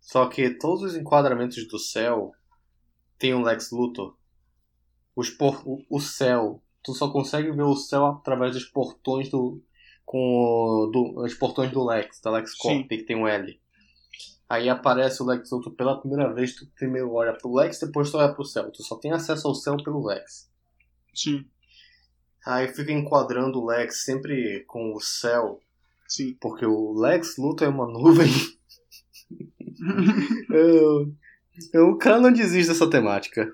[0.00, 2.32] Só que todos os enquadramentos do céu
[3.18, 4.16] tem o Lex Luthor.
[5.14, 6.62] os por, o, o céu.
[6.82, 9.62] Tu só consegue ver o céu através dos portões do.
[10.04, 13.60] com do, os portões do Lex, da Lex Corp, que tem um L.
[14.48, 18.16] Aí aparece o Lex Luthor pela primeira vez, tu primeiro olha pro Lex, depois tu
[18.16, 18.70] olha pro céu.
[18.70, 20.50] Tu só tem acesso ao céu pelo Lex.
[21.14, 21.44] Sim.
[22.46, 25.60] Aí fica enquadrando o Lex sempre com o céu.
[26.06, 26.34] Sim.
[26.40, 28.30] Porque o Lex Luthor é uma nuvem.
[30.50, 31.12] eu,
[31.74, 33.52] eu, o cara não desiste dessa temática.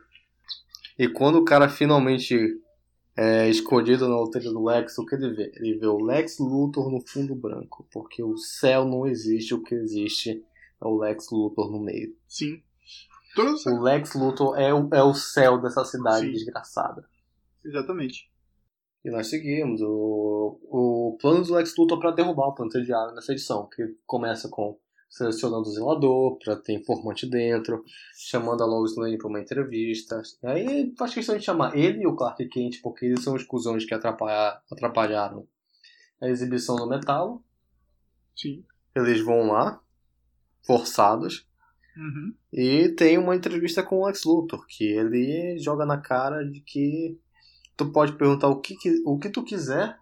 [0.97, 2.39] E quando o cara finalmente
[3.17, 5.53] é escolhido na altura do Lex, o que ele vê?
[5.57, 7.87] Ele vê o Lex Luthor no fundo branco.
[7.93, 10.45] Porque o céu não existe, o que existe
[10.83, 12.15] é o Lex Luthor no meio.
[12.27, 12.63] Sim.
[13.67, 16.33] O Lex Luthor é o, é o céu dessa cidade Sim.
[16.33, 17.09] desgraçada.
[17.65, 18.31] Exatamente.
[19.05, 23.33] E nós seguimos o, o plano do Lex Luthor para derrubar o Panther Diário nessa
[23.33, 27.85] edição, que começa com selecionando o zelador para ter informante dentro,
[28.17, 30.21] chamando a Lois Lane para uma entrevista.
[30.43, 33.85] Aí faz questão de chamar ele e o Clark Kent, porque eles são os cuzões
[33.85, 35.47] que atrapalhar, atrapalharam
[36.21, 37.43] a exibição do metal.
[38.35, 38.65] Sim.
[38.95, 39.81] Eles vão lá,
[40.63, 41.47] forçados.
[41.97, 42.35] Uhum.
[42.53, 47.19] E tem uma entrevista com o Lex Luthor, que ele joga na cara de que
[47.77, 49.99] tu pode perguntar o que, o que tu quiser.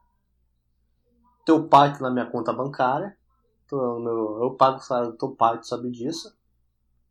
[1.45, 3.17] Teu pai tá na minha conta bancária.
[3.73, 6.37] Eu, eu pago o salário do teu pai, tu sabe disso.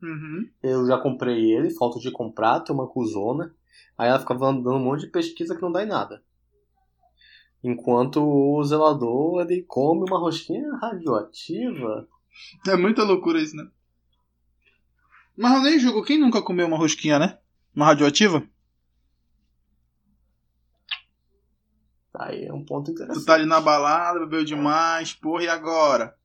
[0.02, 0.50] Uhum.
[0.62, 3.56] Eu já comprei ele, falta de comprar, tem uma cuzona.
[3.98, 6.24] Aí ela fica dando um monte de pesquisa que não dá em nada.
[7.64, 12.08] Enquanto o zelador ele come uma rosquinha radioativa.
[12.68, 13.68] É muita loucura isso, né?
[15.38, 16.04] Mas eu nem julgo.
[16.04, 17.38] Quem nunca comeu uma rosquinha, né?
[17.76, 18.44] Uma radioativa?
[22.14, 23.24] Aí é um ponto interessante.
[23.24, 26.18] Tu tá ali na balada, bebeu demais, porra, e agora?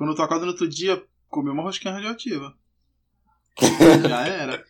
[0.00, 2.56] Quando tu acorda no outro dia, comeu uma rosquinha radioativa.
[4.08, 4.64] Já era.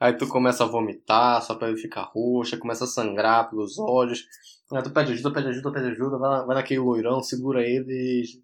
[0.00, 4.26] Aí tu começa a vomitar, sua pele fica roxa, começa a sangrar pelos olhos.
[4.72, 8.42] Aí tu pede ajuda, pede ajuda, pede ajuda, vai, vai naquele loirão, segura ele e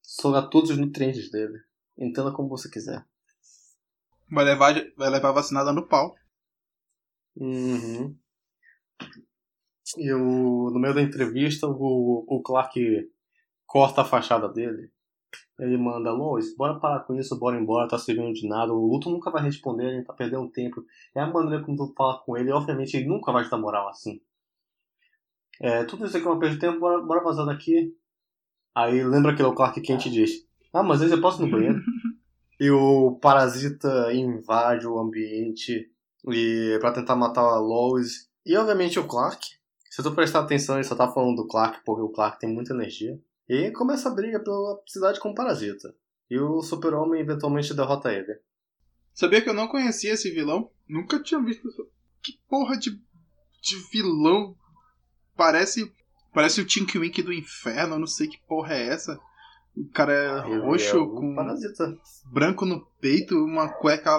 [0.00, 1.60] suga todos os nutrientes dele.
[1.98, 3.04] Entenda como você quiser.
[4.30, 6.14] Vai levar, vai levar vacinada no pau.
[7.36, 8.16] Uhum.
[9.98, 12.80] E o, no meio da entrevista, o, o Clark
[13.66, 14.90] corta a fachada dele.
[15.58, 18.72] Ele manda, Lois, bora parar com isso, bora embora, tá servindo de nada.
[18.72, 20.84] O Luto nunca vai responder, a gente tá perdendo tempo.
[21.14, 23.58] É a maneira como tu fala com ele, e obviamente ele nunca vai te dar
[23.58, 24.20] moral assim.
[25.60, 27.94] É, tudo isso aqui é uma perda de tempo, bora, bora vazar daqui.
[28.74, 31.80] Aí lembra que o Clark Kent diz, ah, mas vezes eu posso ir no banheiro.
[32.58, 35.90] e o parasita invade o ambiente
[36.28, 38.28] e para tentar matar a Lois.
[38.44, 39.46] E obviamente o Clark,
[39.90, 42.72] se tu prestar atenção, ele só tá falando do Clark porque o Clark tem muita
[42.72, 43.20] energia.
[43.52, 45.94] E começa a briga pela cidade com o Parasita.
[46.30, 48.40] E o Super-Homem eventualmente derrota ele.
[49.12, 50.70] Sabia que eu não conhecia esse vilão?
[50.88, 51.68] Nunca tinha visto.
[52.22, 52.92] Que porra de,
[53.60, 54.56] de vilão?
[55.36, 55.92] Parece.
[56.32, 59.20] Parece o Tinky Wink do inferno, eu não sei que porra é essa.
[59.76, 61.94] O cara é ele roxo é com parasita.
[62.32, 64.16] branco no peito, uma cueca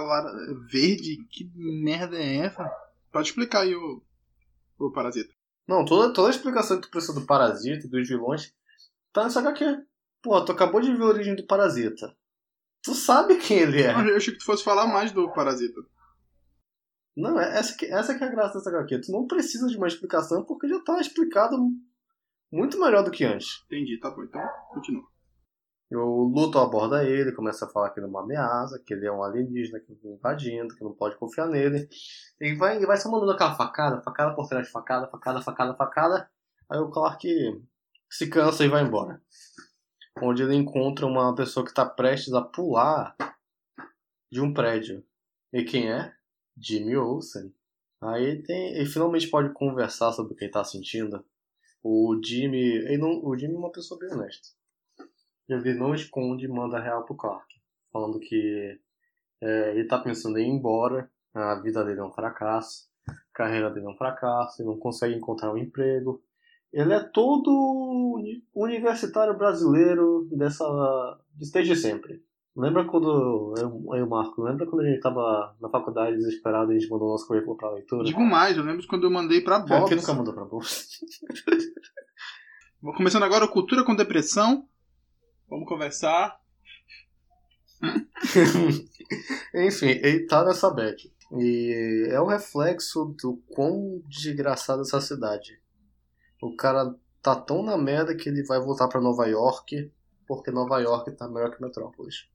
[0.72, 1.26] verde.
[1.32, 2.72] Que merda é essa?
[3.12, 4.00] Pode explicar aí o,
[4.78, 5.34] o parasita.
[5.68, 8.54] Não, toda, toda a explicação que tu precisa do parasita e dos vilões
[9.14, 9.86] tá nessa HQ.
[10.22, 12.16] Pô, tu acabou de ver a origem do parasita.
[12.84, 13.92] Tu sabe quem ele é.
[13.92, 15.80] Eu achei que tu fosse falar mais do parasita.
[17.16, 19.02] Não, é, essa que, essa que é a graça dessa HQ.
[19.02, 21.56] Tu não precisa de uma explicação porque já tá explicado
[22.52, 23.64] muito melhor do que antes.
[23.66, 24.24] Entendi, tá bom.
[24.24, 24.42] Então,
[24.74, 25.04] continua.
[25.92, 29.12] O Luthor aborda ele, começa a falar que ele é uma ameaça, que ele é
[29.12, 31.88] um alienígena que está invadindo, que não pode confiar nele.
[32.40, 35.76] Ele vai, ele vai só mandando aquela facada, facada por trás de facada, facada, facada,
[35.76, 36.30] facada.
[36.70, 37.28] Aí o Clark
[38.16, 39.22] se cansa e vai embora.
[40.22, 43.16] Onde ele encontra uma pessoa que está prestes a pular
[44.32, 45.04] de um prédio.
[45.52, 46.14] E quem é?
[46.58, 47.54] Jimmy Olsen.
[48.02, 51.26] Aí tem, ele finalmente pode conversar sobre o que ele está sentindo.
[51.82, 54.50] O Jimmy, ele não, o Jimmy é uma pessoa bem honesta
[55.50, 57.46] ele não esconde e manda real pro Clark,
[57.92, 58.80] falando que
[59.42, 63.70] é, ele tá pensando em ir embora, a vida dele é um fracasso, a carreira
[63.70, 66.24] dele é um fracasso, ele não consegue encontrar um emprego.
[66.74, 68.20] Ele é todo
[68.56, 70.66] universitário brasileiro dessa
[71.54, 72.24] desde sempre.
[72.56, 76.80] Lembra quando eu, eu Marco, lembra quando a gente tava na faculdade desesperado e a
[76.80, 78.04] gente mandou nosso currículo pra leitura?
[78.04, 79.88] Digo mais, eu lembro quando eu mandei pra Bob.
[79.88, 80.66] Quem nunca mandou pra Bob?
[82.98, 84.68] Começando agora, Cultura com Depressão.
[85.50, 86.40] Vamos conversar.
[89.56, 91.12] Enfim, ele tá nessa bad.
[91.40, 95.63] E é o reflexo do quão desgraçada essa cidade.
[96.44, 99.90] O cara tá tão na merda que ele vai voltar para Nova York,
[100.28, 102.28] porque Nova York tá melhor que Metrópolis.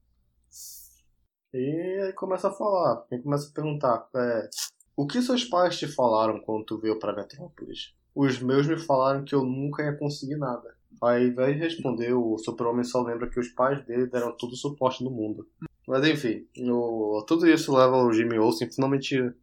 [1.53, 4.49] E aí começa a falar, ele começa a perguntar, é,
[4.97, 7.95] O que seus pais te falaram quando tu veio pra Metrópolis?
[8.15, 10.75] Os meus me falaram que eu nunca ia conseguir nada.
[11.03, 15.05] Aí, de responder, o super-homem só lembra que os pais dele deram todo o suporte
[15.05, 15.47] do mundo.
[15.87, 19.35] Mas enfim, o, tudo isso leva o Jimmy Olsen finalmente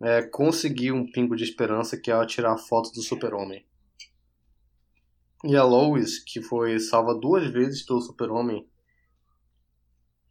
[0.00, 3.66] é, conseguir um pingo de esperança que é tirar a foto do super-homem.
[5.44, 8.68] E a Lois, que foi salva duas vezes pelo super-homem,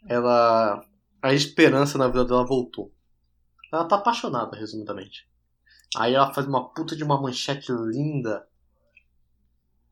[0.08, 0.84] ela...
[1.22, 2.92] a esperança na vida dela voltou.
[3.72, 5.28] Ela tá apaixonada, resumidamente.
[5.96, 8.48] Aí ela faz uma puta de uma manchete linda.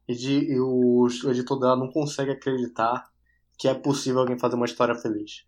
[0.08, 3.10] E, de, e o, editor dela não consegue acreditar
[3.58, 5.46] que é possível alguém fazer uma história feliz.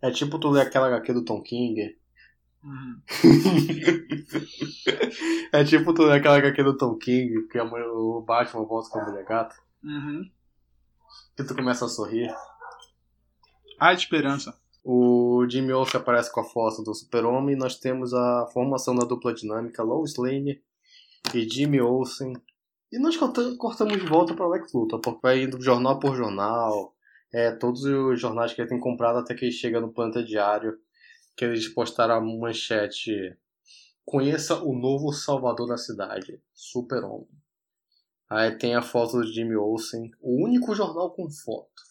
[0.00, 1.98] É tipo tu ler aquela HQ do Tom King.
[2.62, 3.00] Uhum.
[5.52, 9.06] é tipo tu ler aquela HQ do Tom King, que o Batman volta com a
[9.06, 9.56] mulher gata.
[9.82, 10.30] Uhum.
[11.36, 12.30] Que tu começa a sorrir.
[13.78, 14.54] Há esperança.
[14.84, 17.56] O Jimmy Olsen aparece com a foto do Super-Homem.
[17.56, 20.62] Nós temos a formação da dupla dinâmica Lois Lane
[21.34, 22.34] e Jimmy Olsen.
[22.92, 26.94] E nós cortamos de volta para Lex Luthor, porque vai indo jornal por jornal.
[27.32, 30.76] É, todos os jornais que ele tem comprado até que ele chega no Planta Diário,
[31.40, 33.34] que eles postaram a manchete
[34.04, 37.28] Conheça o novo salvador da cidade, Super-Homem.
[38.28, 41.82] Aí tem a foto do Jimmy Olsen, o único jornal com foto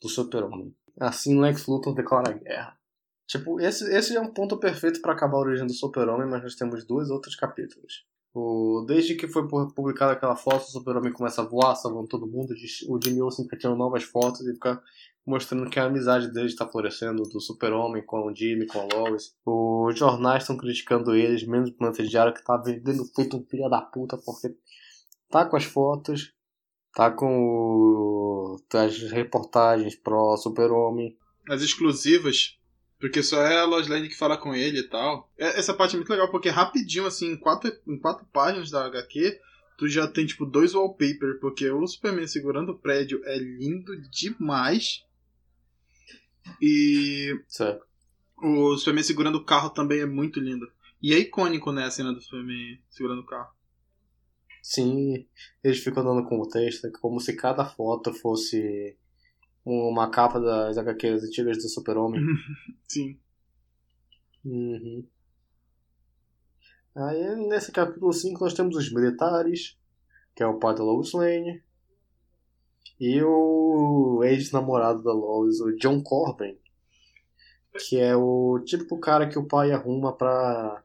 [0.00, 0.74] do Super-Homem.
[0.98, 2.78] Assim Lex Luthor declara guerra.
[3.26, 6.54] Tipo, esse, esse é um ponto perfeito para acabar a origem do Super-Homem, mas nós
[6.54, 8.06] temos dois outros capítulos.
[8.32, 12.54] O, desde que foi publicada aquela foto, o Super-Homem começa a voar, salvando todo mundo.
[12.88, 14.80] O Jimmy Olsen fica tirando novas fotos e fica
[15.28, 19.34] mostrando que a amizade dele está florescendo, do Super-Homem com o Jimmy, com a Lois.
[19.44, 23.68] Os jornais estão criticando eles, menos o Planeta Diário, que tá vendendo feito um filho
[23.68, 24.54] da puta, porque
[25.30, 26.32] tá com as fotos,
[26.98, 28.56] Tá com o...
[28.74, 31.16] as reportagens pro Super-Homem.
[31.48, 32.58] As exclusivas.
[32.98, 35.30] Porque só é a Lois Lane que fala com ele e tal.
[35.38, 38.86] É, essa parte é muito legal, porque rapidinho, assim, em quatro, em quatro páginas da
[38.86, 39.38] HQ,
[39.78, 45.04] tu já tem, tipo, dois wallpaper, porque o Superman segurando o prédio é lindo demais.
[46.60, 47.40] E.
[47.48, 47.86] Certo.
[48.36, 50.70] O Superman segurando o carro também é muito lindo.
[51.02, 53.52] E é icônico, né, a cena do Superman segurando o carro.
[54.62, 55.26] Sim,
[55.62, 58.96] eles ficam dando com o texto como se cada foto fosse
[59.64, 62.20] uma capa das HQs antigas do Super-Homem.
[62.88, 63.18] Sim.
[64.44, 65.06] Uhum.
[66.94, 69.78] Aí nesse capítulo 5 nós temos os militares,
[70.34, 71.62] que é o pai da Lois Lane,
[73.00, 76.58] e o ex-namorado da Lois, o John Corbin,
[77.86, 80.82] que é o típico cara que o pai arruma pra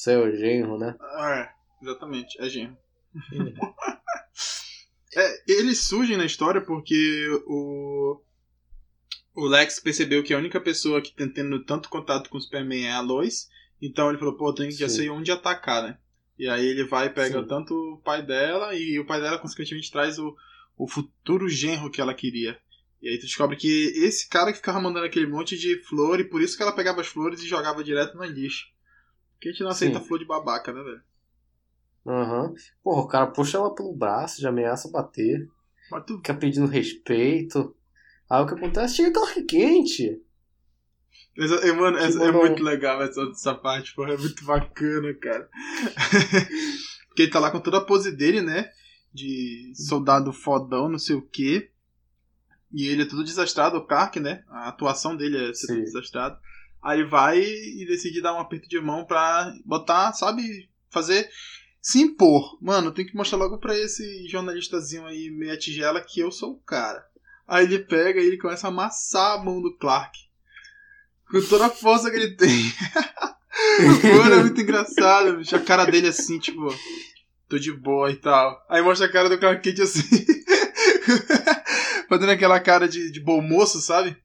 [0.00, 0.96] Seu genro, né?
[1.18, 1.50] É,
[1.82, 2.76] exatamente, é genro.
[5.12, 8.22] É, eles surgem na história porque o,
[9.34, 12.86] o Lex percebeu que a única pessoa que tá tendo tanto contato com o Superman
[12.86, 13.48] é a Lois.
[13.82, 15.98] Então ele falou, pô, tem que já sei onde atacar, né?
[16.40, 17.46] E aí ele vai e pega Sim.
[17.46, 20.34] tanto o pai dela e o pai dela consequentemente traz o,
[20.74, 22.58] o futuro genro que ela queria.
[23.02, 26.24] E aí tu descobre que esse cara que ficava mandando aquele monte de flor e
[26.24, 28.68] por isso que ela pegava as flores e jogava direto no lixo.
[29.38, 30.06] Que a gente não aceita Sim.
[30.06, 31.02] flor de babaca, né, velho?
[32.06, 32.44] Aham.
[32.44, 32.54] Uhum.
[32.82, 35.46] Porra, o cara puxa ela pelo braço, já ameaça bater.
[35.90, 36.16] Mas tu...
[36.16, 37.76] Fica pedindo respeito.
[38.30, 38.96] Aí o que acontece?
[38.96, 40.22] Chega Clark quente.
[41.36, 44.14] Essa, mano, essa, é muito legal essa, essa parte, porra.
[44.14, 45.48] É muito bacana, cara.
[47.08, 48.70] Porque ele tá lá com toda a pose dele, né?
[49.12, 51.70] De soldado fodão, não sei o quê.
[52.72, 54.44] E ele é tudo desastrado, o Clark, né?
[54.48, 56.38] A atuação dele é ser tudo desastrado.
[56.82, 61.28] Aí vai e decide dar um aperto de mão pra botar, sabe, fazer.
[61.80, 62.58] Se impor.
[62.60, 66.60] Mano, tem que mostrar logo pra esse jornalistazinho aí, meia tigela, que eu sou o
[66.60, 67.04] cara.
[67.46, 70.16] Aí ele pega e ele começa a amassar a mão do Clark.
[71.30, 72.50] Com toda a força que ele tem.
[74.16, 75.54] Mano, é muito engraçado, bicho.
[75.54, 76.74] A cara dele assim, tipo,
[77.48, 78.64] tô de boa e tal.
[78.68, 80.02] Aí mostra a cara do Clark Kent assim.
[82.08, 84.16] Fazendo aquela cara de, de bom moço, sabe?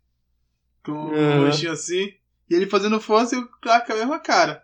[0.83, 2.13] Com um rostinho assim.
[2.49, 4.63] E ele fazendo força e o Clark a mesma cara.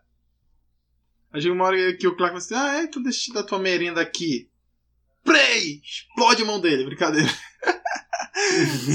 [1.34, 3.60] Aí chega uma hora que o Clark vai assim, ah, é, então deixa dar tua
[3.60, 4.50] merenda aqui.
[5.24, 5.82] Play!
[5.84, 7.30] Explode a mão dele, brincadeira.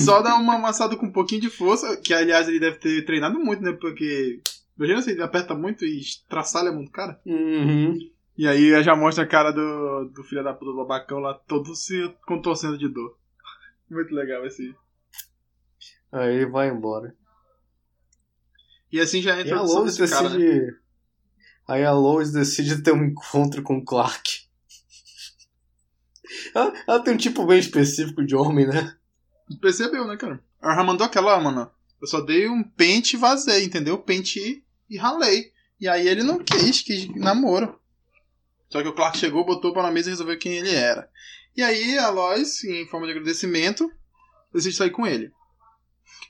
[0.04, 3.38] Só dá uma amassada com um pouquinho de força, que aliás ele deve ter treinado
[3.38, 3.72] muito, né?
[3.72, 4.40] Porque.
[4.76, 7.18] Imagina se ele aperta muito e traçalha muito cara.
[7.24, 7.96] Uhum.
[8.36, 11.74] E aí já mostra a cara do, do filho da puta do babacão lá, todo
[11.74, 13.16] se contorcendo de dor.
[13.88, 14.74] Muito legal esse.
[16.12, 17.16] Aí ele vai embora.
[18.92, 20.22] E assim já entra o desse decide...
[20.22, 20.70] cara, né?
[21.66, 24.46] Aí a Lois decide ter um encontro com o Clark.
[26.54, 28.96] Ela, ela, tem um tipo bem específico de homem, né?
[29.60, 30.42] Percebeu, né, cara?
[30.62, 31.70] Ela já mandou aquela, mano.
[32.00, 33.98] Eu só dei um pente e vazei, entendeu?
[33.98, 35.52] Pente e ralei.
[35.80, 37.78] E aí ele não quis, quis namoro.
[38.68, 41.08] Só que o Clark chegou, botou pra na mesa e resolveu quem ele era.
[41.56, 43.90] E aí a Lois, em forma de agradecimento,
[44.52, 45.30] decide sair com ele.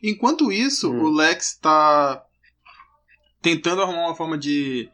[0.02, 1.04] Enquanto isso, Hum.
[1.04, 2.22] o Lex tá
[3.40, 4.88] tentando arrumar uma forma de,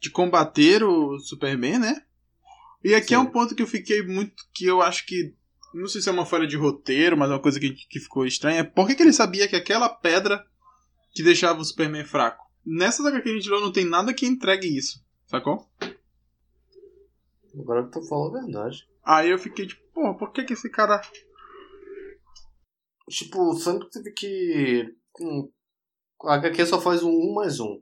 [0.00, 2.02] de combater o Superman, né?
[2.82, 3.24] E aqui é Sim.
[3.24, 4.42] um ponto que eu fiquei muito.
[4.54, 5.34] que eu acho que.
[5.72, 8.26] Não sei se é uma falha de roteiro, mas é uma coisa que, que ficou
[8.26, 8.64] estranha.
[8.64, 10.44] Por que, que ele sabia que aquela pedra
[11.12, 12.44] que deixava o Superman fraco?
[12.66, 15.66] Nessa HQ que a gente leu não tem nada que entregue isso, sacou?
[17.58, 18.86] Agora que tu falou a verdade.
[19.04, 21.00] Aí eu fiquei tipo, pô, por que, que esse cara.
[23.08, 24.94] Tipo, sempre teve que.
[25.20, 25.50] hum,
[26.24, 27.80] A HQ só faz um 1 mais um.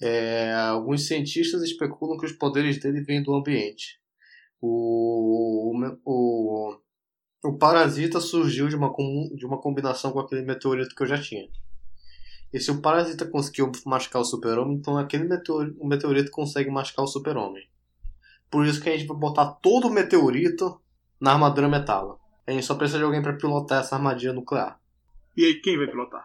[0.00, 4.00] É, alguns cientistas especulam que os poderes dele vêm do ambiente.
[4.60, 6.80] O, o, o,
[7.46, 8.92] o parasita surgiu de uma,
[9.34, 11.48] de uma combinação com aquele meteorito que eu já tinha.
[12.52, 17.04] E se o parasita conseguiu machucar o super-homem, então aquele meteorito, o meteorito consegue machucar
[17.04, 17.68] o super-homem.
[18.50, 20.80] Por isso que a gente vai botar todo o meteorito
[21.20, 22.20] na armadura metal.
[22.46, 24.80] A gente só precisa de alguém pra pilotar essa armadilha nuclear.
[25.36, 26.24] E aí, quem vai pilotar?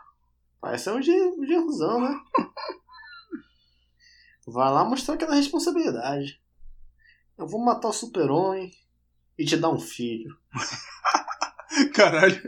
[0.61, 2.15] Vai ser um ge- um gerruzão, né?
[4.47, 6.41] Vai lá mostrar aquela responsabilidade.
[7.37, 8.71] Eu vou matar o super-homem
[9.41, 10.37] e te dar um filho.
[11.95, 12.41] Caralho.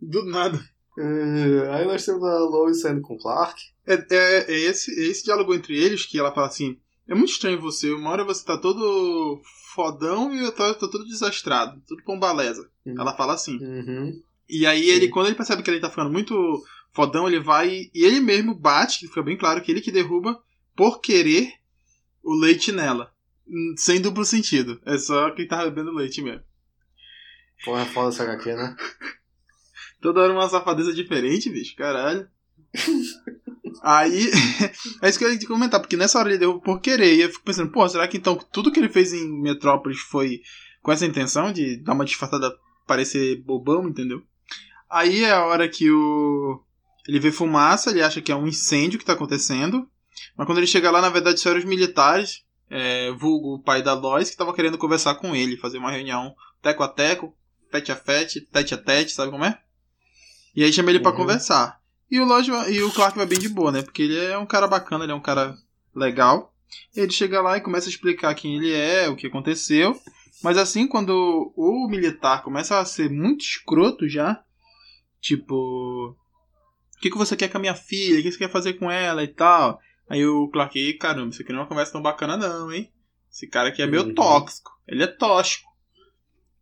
[0.00, 0.58] Do nada.
[0.96, 3.60] É, aí nós temos a Lois saindo com o Clark.
[3.84, 6.78] É, é, é esse, é esse diálogo entre eles que ela fala assim:
[7.08, 7.90] é muito estranho você.
[7.90, 9.40] Uma hora você tá todo
[9.74, 12.70] fodão e outra hora tá todo desastrado, tudo pombaleza.
[12.86, 13.00] Uhum.
[13.00, 13.56] Ele fala assim.
[13.56, 14.22] Uhum.
[14.48, 16.62] E aí ele, quando ele percebe que ele tá ficando muito
[16.92, 20.40] fodão, ele vai e ele mesmo bate, que fica bem claro que ele que derruba
[20.76, 21.52] por querer
[22.22, 23.12] o leite nela.
[23.50, 24.80] Hum, Sem duplo sentido.
[24.86, 26.42] É só quem tá bebendo leite mesmo.
[27.64, 28.76] Porra, é foda essa HQ, né?
[30.00, 31.74] Toda hora uma safadeza diferente, bicho.
[31.76, 32.26] Caralho.
[33.82, 34.30] Aí,
[35.02, 37.14] é isso que eu ia te comentar, porque nessa hora ele deu por querer.
[37.16, 40.40] E eu fico pensando, pô, será que então tudo que ele fez em Metrópolis foi
[40.82, 42.50] com essa intenção de dar uma disfarçada,
[42.86, 44.22] parecer bobão, entendeu?
[44.88, 46.62] Aí é a hora que o.
[47.06, 49.88] Ele vê fumaça, ele acha que é um incêndio que tá acontecendo.
[50.36, 53.82] Mas quando ele chega lá, na verdade, só eram os militares, é, vulgo o pai
[53.82, 57.36] da Lois, que estavam querendo conversar com ele, fazer uma reunião teco a teco,
[57.70, 59.60] fete a fete, tete a tete, sabe como é?
[60.54, 61.16] E aí chama ele pra Uhum.
[61.16, 61.80] conversar.
[62.10, 63.82] E o, Lois, e o Clark vai bem de boa, né?
[63.82, 65.56] Porque ele é um cara bacana, ele é um cara
[65.94, 66.52] legal.
[66.94, 69.98] Ele chega lá e começa a explicar quem ele é, o que aconteceu.
[70.42, 74.42] Mas assim, quando o militar começa a ser muito escroto já,
[75.20, 75.54] tipo,
[76.96, 78.18] o que, que você quer com a minha filha?
[78.18, 79.80] O que você quer fazer com ela e tal?
[80.10, 82.92] Aí o Clark, "Ih, caramba, isso aqui não é uma conversa tão bacana não, hein?
[83.32, 84.14] Esse cara aqui é meio Uhum.
[84.14, 84.72] tóxico.
[84.86, 85.70] Ele é tóxico.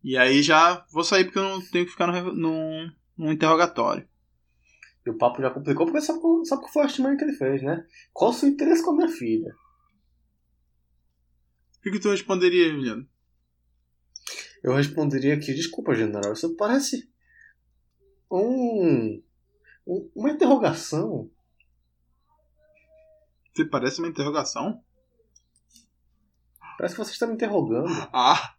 [0.03, 2.91] E aí já vou sair porque eu não tenho que ficar no,
[3.33, 4.07] interrogatório.
[5.05, 7.33] E o papo já complicou porque sabe, qual- sabe qual foi a estimada que ele
[7.33, 7.85] fez, né?
[8.13, 9.53] Qual o seu interesse com a minha filha?
[11.77, 13.07] O que, que tu responderia, Juliano?
[14.61, 17.09] Eu responderia que, desculpa, general, isso parece
[18.29, 19.21] um,
[19.87, 21.31] um- uma interrogação.
[23.59, 24.81] Você parece uma interrogação?
[26.77, 27.89] Parece que você está me interrogando.
[28.13, 28.53] Ah!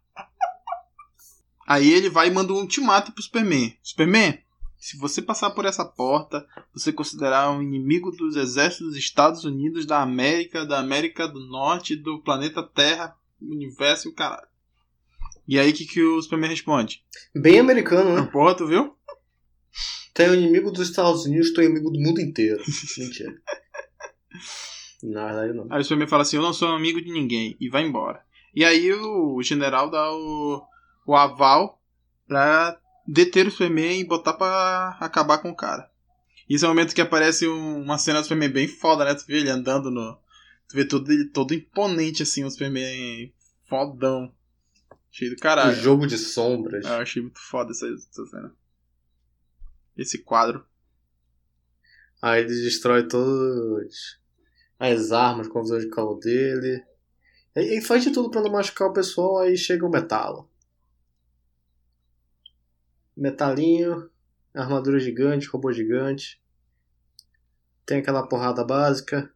[1.67, 3.75] Aí ele vai e manda um ultimato pro Superman.
[3.81, 4.37] Superman,
[4.77, 9.87] se você passar por essa porta, você considerar um inimigo dos exércitos dos Estados Unidos,
[9.87, 14.47] da América, da América do Norte, do planeta Terra, universo e o caralho.
[15.47, 17.03] E aí o que, que o Superman responde?
[17.33, 18.29] Bem americano, né?
[18.31, 18.95] Porra, tu viu?
[20.19, 22.61] O inimigo dos Estados Unidos, é inimigo do mundo inteiro.
[22.99, 23.41] Mentira.
[25.03, 25.67] Na verdade, não.
[25.69, 28.23] Aí o Superman fala assim: Eu não sou amigo de ninguém, e vai embora.
[28.53, 30.63] E aí o general dá o,
[31.05, 31.81] o aval
[32.27, 35.89] pra deter o Superman e botar pra acabar com o cara.
[36.49, 39.13] Esse é o momento que aparece um- uma cena do Superman bem foda, né?
[39.15, 40.17] Tu vê ele andando no.
[40.67, 43.33] Tu vê todo, ele todo imponente assim, o Superman
[43.67, 44.33] fodão.
[45.09, 45.73] Cheio do O caralho.
[45.75, 46.85] jogo de sombras.
[46.85, 48.53] Eu achei muito foda essa, essa cena.
[49.97, 50.65] Esse quadro.
[52.21, 54.19] Aí ele destrói todas
[54.81, 56.83] as armas com a visão de calor dele.
[57.55, 60.49] E e faz de tudo pra não machucar o pessoal, aí chega o metalo.
[63.15, 64.09] Metalinho,
[64.55, 66.41] armadura gigante, robô gigante.
[67.85, 69.31] Tem aquela porrada básica.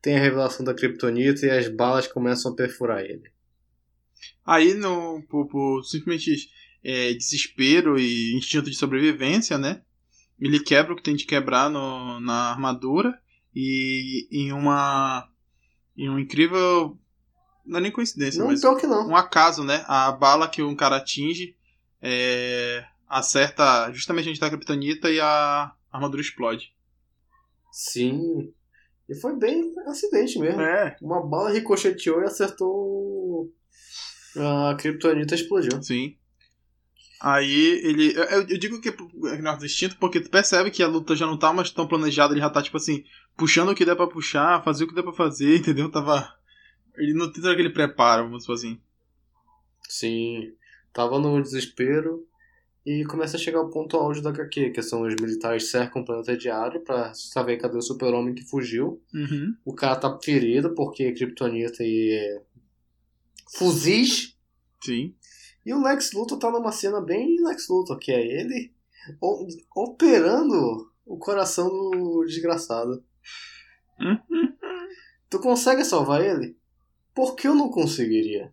[0.00, 3.30] Tem a revelação da Kryptonita e as balas começam a perfurar ele.
[4.46, 6.50] Aí, no, por, por simplesmente
[6.82, 9.82] é, desespero e instinto de sobrevivência, né?
[10.38, 13.18] Ele quebra o que tem de quebrar no, na armadura
[13.54, 15.28] e em uma.
[15.96, 16.98] em um incrível.
[17.64, 19.08] Não é nem coincidência, Não, mas pior que não.
[19.08, 19.84] um acaso, né?
[19.88, 21.56] A bala que um cara atinge
[22.02, 26.74] é, acerta justamente onde está a Kryptonita e a a armadura explode.
[27.70, 28.52] Sim.
[29.08, 30.60] E foi bem acidente mesmo.
[30.60, 30.96] É.
[31.00, 33.48] Uma bala ricocheteou e acertou.
[34.36, 35.80] A Kryptonita explodiu.
[35.80, 36.16] Sim.
[37.24, 38.14] Aí ele.
[38.14, 41.38] Eu, eu digo que é Norte Instinto porque tu percebe que a luta já não
[41.38, 43.02] tá mais tão planejada, ele já tá, tipo assim,
[43.34, 45.90] puxando o que der pra puxar, fazer o que der pra fazer, entendeu?
[45.90, 46.30] Tava.
[46.94, 48.78] Ele não tem todo aquele preparo, vamos dizer assim.
[49.88, 50.52] Sim.
[50.92, 52.26] Tava no desespero.
[52.84, 56.04] E começa a chegar o ponto auge da HQ, que são os militares cercam o
[56.04, 59.02] planeta diário pra saber cadê o super-homem que fugiu.
[59.14, 59.56] Uhum.
[59.64, 62.42] O cara tá ferido porque é Kryptonita e
[63.56, 64.36] fuzis.
[64.82, 65.14] Sim.
[65.64, 68.72] E o Lex Luthor tá numa cena bem Lex Luthor, que é ele
[69.74, 73.02] operando o coração do desgraçado.
[75.30, 76.56] Tu consegue salvar ele?
[77.14, 78.52] Por que eu não conseguiria?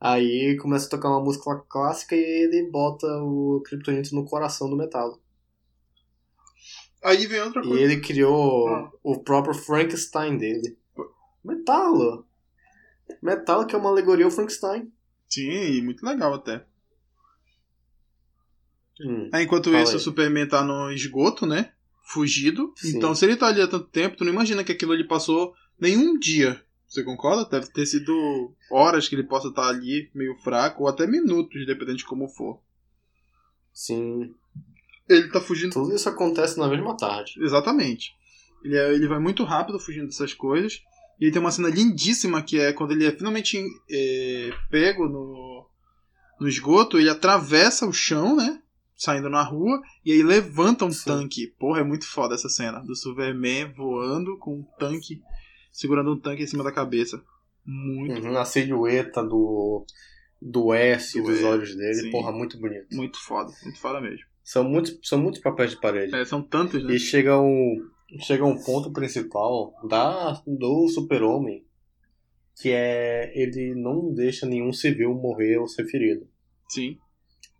[0.00, 4.76] Aí começa a tocar uma música clássica e ele bota o Kryptonita no coração do
[4.76, 5.20] metalo.
[7.02, 7.82] Aí vem outra E coisa.
[7.82, 8.90] ele criou Ah.
[9.02, 10.78] o próprio Frankenstein dele.
[11.44, 12.26] Metalo!
[13.22, 14.90] Metalo que é uma alegoria ao Frankenstein.
[15.28, 16.64] Sim, muito legal até.
[19.00, 19.28] Hum.
[19.32, 19.96] Aí, enquanto isso, aí.
[19.96, 21.72] o Superman tá no esgoto, né?
[22.04, 22.72] Fugido.
[22.76, 22.96] Sim.
[22.96, 25.54] Então, se ele tá ali há tanto tempo, tu não imagina que aquilo ali passou
[25.78, 26.62] nenhum dia.
[26.88, 27.44] Você concorda?
[27.44, 31.98] Deve ter sido horas que ele possa estar ali, meio fraco, ou até minutos, dependendo
[31.98, 32.60] de como for.
[33.72, 34.32] Sim.
[35.08, 35.72] Ele tá fugindo.
[35.72, 37.34] Tudo isso acontece na mesma tarde.
[37.38, 38.12] Exatamente.
[38.64, 40.80] Ele, é- ele vai muito rápido fugindo dessas coisas.
[41.20, 45.66] E tem uma cena lindíssima que é quando ele é finalmente é, pego no,
[46.40, 48.60] no esgoto, ele atravessa o chão, né?
[48.94, 51.04] Saindo na rua, e aí levanta um Sim.
[51.04, 51.48] tanque.
[51.58, 52.80] Porra, é muito foda essa cena.
[52.80, 55.20] Do Superman voando com um tanque,
[55.70, 57.22] segurando um tanque em cima da cabeça.
[57.64, 59.84] Muito, Uhum, a silhueta do,
[60.40, 62.10] do S e Do dos olhos dele, sim.
[62.10, 62.86] porra, muito bonito.
[62.94, 63.52] muito foda.
[63.64, 64.24] Muito foda mesmo.
[64.42, 66.14] São muitos, são muitos papéis de parede.
[66.14, 66.94] É, são tantos, né?
[66.94, 67.86] E chega um,
[68.20, 71.64] chega um ponto principal da, do super-homem,
[72.60, 76.26] que é ele não deixa nenhum civil morrer ou ser ferido.
[76.68, 76.98] Sim.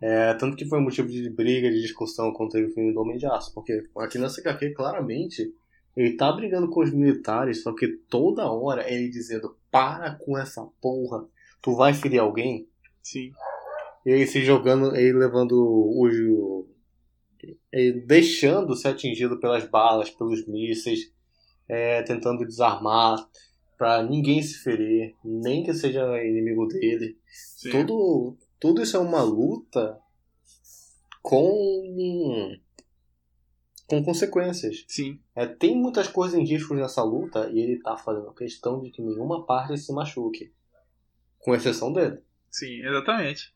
[0.01, 3.16] É, tanto que foi motivo de briga, de discussão quando teve o filme do Homem
[3.16, 3.53] de Aço.
[3.55, 5.53] Porque aqui nessa HQ, claramente,
[5.97, 10.66] ele tá brigando com os militares, só que toda hora ele dizendo: Para com essa
[10.80, 11.26] porra,
[11.62, 12.68] tu vai ferir alguém?
[13.03, 13.32] Sim.
[14.05, 16.68] E ele se jogando, ele levando o.
[17.45, 21.12] o ele deixando ser atingido pelas balas, pelos mísseis,
[21.68, 23.28] é, tentando desarmar
[23.76, 27.18] pra ninguém se ferir, nem que seja inimigo dele.
[27.28, 27.70] Sim.
[27.70, 29.99] Tudo, tudo isso é uma luta
[31.22, 32.57] com
[33.87, 34.84] com consequências.
[34.89, 35.20] Sim.
[35.34, 39.01] É, tem muitas coisas em risco nessa luta e ele tá fazendo questão de que
[39.01, 40.53] nenhuma parte se machuque,
[41.39, 42.18] com exceção dele.
[42.51, 43.55] Sim, exatamente.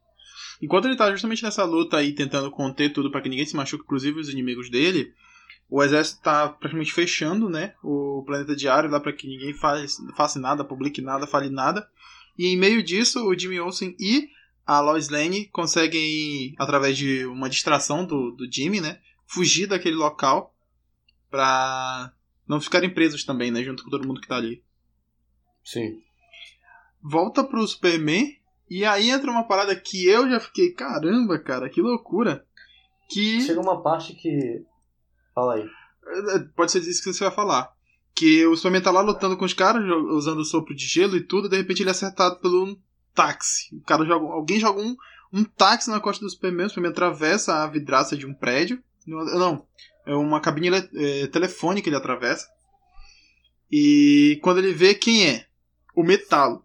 [0.61, 3.84] Enquanto ele tá justamente nessa luta aí, tentando conter tudo para que ninguém se machuque,
[3.84, 5.12] inclusive os inimigos dele,
[5.68, 7.74] o exército tá praticamente fechando, né?
[7.82, 11.88] O planeta diário lá para que ninguém faz, faça nada, publique nada, fale nada.
[12.36, 14.28] E em meio disso, o Jimmy Olsen e
[14.66, 19.00] a Lois Lane conseguem, através de uma distração do, do Jimmy, né?
[19.26, 20.54] Fugir daquele local
[21.30, 22.12] pra
[22.46, 23.62] não ficarem presos também, né?
[23.62, 24.62] Junto com todo mundo que tá ali
[25.64, 26.02] Sim.
[27.00, 28.39] volta pro Superman
[28.70, 32.46] e aí entra uma parada que eu já fiquei, caramba, cara, que loucura.
[33.08, 34.64] Que Chega uma parte que.
[35.34, 35.64] Fala aí.
[35.64, 37.72] eh, pode ser isso que você vai falar.
[38.14, 41.20] Que o Superman tá lá lutando com os caras, usando o sopro de gelo e
[41.20, 42.76] tudo, e de repente ele é acertado por um
[43.14, 43.74] táxi.
[43.74, 44.96] O cara joga, alguém joga um,
[45.32, 48.80] um táxi na costa do Superman, o Superman atravessa a vidraça de um prédio.
[49.06, 49.66] Não,
[50.06, 52.46] é uma cabine eh, telefônica ele atravessa.
[53.70, 55.46] E quando ele vê quem é?
[55.94, 56.64] O Metalo.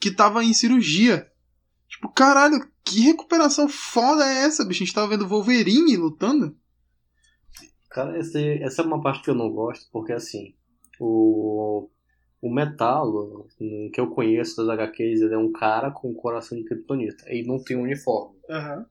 [0.00, 1.30] Que tava em cirurgia.
[1.88, 4.82] Tipo, caralho, que recuperação foda é essa, bicho?
[4.82, 6.56] A gente tava vendo Wolverine lutando.
[7.90, 10.54] Cara, esse, essa é uma parte que eu não gosto, porque assim,
[11.00, 11.88] o,
[12.42, 16.64] o Metalo, hum, que eu conheço das HQs, ele é um cara com coração de
[16.64, 17.24] kryptonita.
[17.26, 18.38] Ele não tem um uniforme.
[18.50, 18.86] Aham.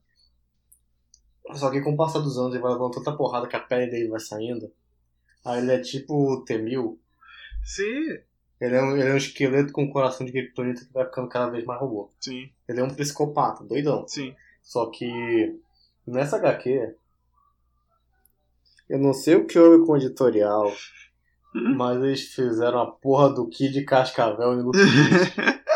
[1.54, 3.90] Só que com o passar dos anos ele vai levando tanta porrada que a pele
[3.90, 4.72] dele vai saindo.
[5.44, 6.98] Aí ele é tipo o T-1000.
[7.62, 8.18] Sim.
[8.60, 11.50] Ele é, um, ele é um esqueleto com coração de kryptonita que vai ficando cada
[11.50, 12.10] vez mais robô.
[12.20, 14.06] Sim, Ele é um psicopata, doidão.
[14.08, 14.34] sim.
[14.62, 15.54] Só que
[16.06, 16.94] nessa HQ,
[18.88, 20.72] eu não sei o que houve com o editorial,
[21.76, 25.56] mas eles fizeram a porra do Kid Cascavel em Luke Cage.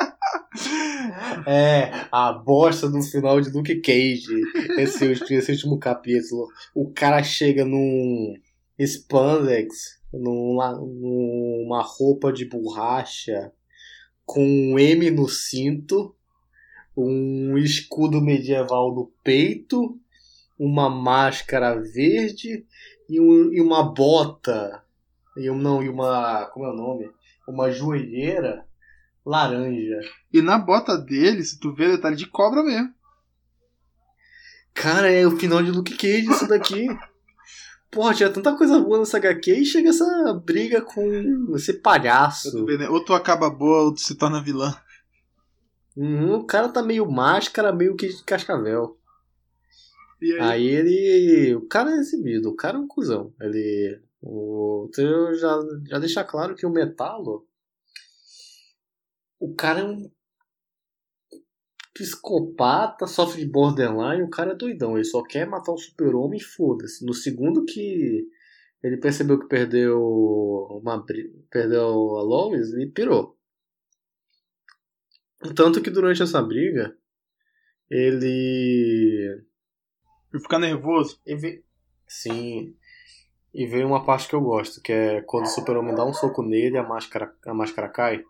[1.46, 4.26] É, a bosta do final de Luke Cage.
[4.78, 6.48] Esse, esse último capítulo.
[6.74, 8.34] O cara chega num
[8.78, 13.52] spandex, numa, numa roupa de borracha,
[14.24, 16.14] com um M no cinto,
[16.96, 19.98] um escudo medieval no peito,
[20.58, 22.66] uma máscara verde
[23.08, 24.84] e, um, e uma bota,
[25.36, 27.10] e um, não, e uma, como é o nome?
[27.48, 28.66] Uma joelheira
[29.24, 30.00] laranja.
[30.32, 32.92] E na bota dele, se tu vê, detalhe de cobra mesmo.
[34.74, 36.86] Cara, é o final de Luke Cage isso daqui.
[37.90, 42.50] Porra, tinha tanta coisa boa nessa HQ e chega essa briga com esse palhaço.
[42.90, 44.72] Ou tu acaba boa ou tu se torna vilã.
[45.96, 48.96] Uhum, o cara tá meio máscara, meio que de cascavel.
[50.22, 50.40] E aí?
[50.40, 51.54] Aí ele.
[51.56, 53.34] O cara é exibido, o cara é um cuzão.
[53.40, 54.00] Ele.
[54.22, 57.46] O, eu já, já deixa claro que o Metalo.
[59.38, 60.10] O cara é um
[62.00, 64.96] psicopata, sofre de borderline, o cara é doidão.
[64.96, 67.04] Ele só quer matar o super-homem e foda-se.
[67.04, 68.26] No segundo que
[68.82, 70.00] ele percebeu que perdeu
[70.82, 71.04] uma
[71.50, 73.36] perdeu a Lois, ele pirou.
[75.54, 76.96] Tanto que durante essa briga,
[77.90, 79.42] ele
[80.32, 81.20] E ficar nervoso.
[81.26, 81.64] e ve-
[82.06, 82.74] Sim.
[83.52, 86.42] E veio uma parte que eu gosto, que é quando o super-homem dá um soco
[86.42, 88.24] nele a máscara, a máscara cai.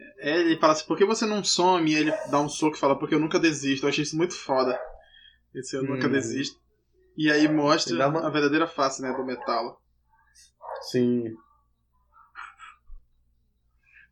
[0.00, 1.90] É, ele fala assim, por que você não some?
[1.90, 3.84] E ele dá um soco e fala, porque eu nunca desisto.
[3.84, 4.78] Eu achei isso muito foda.
[5.54, 6.12] Esse eu nunca Hum.
[6.12, 6.58] desisto.
[7.16, 9.76] E aí mostra uma- a verdadeira face, né, do metalo.
[10.90, 11.24] Sim.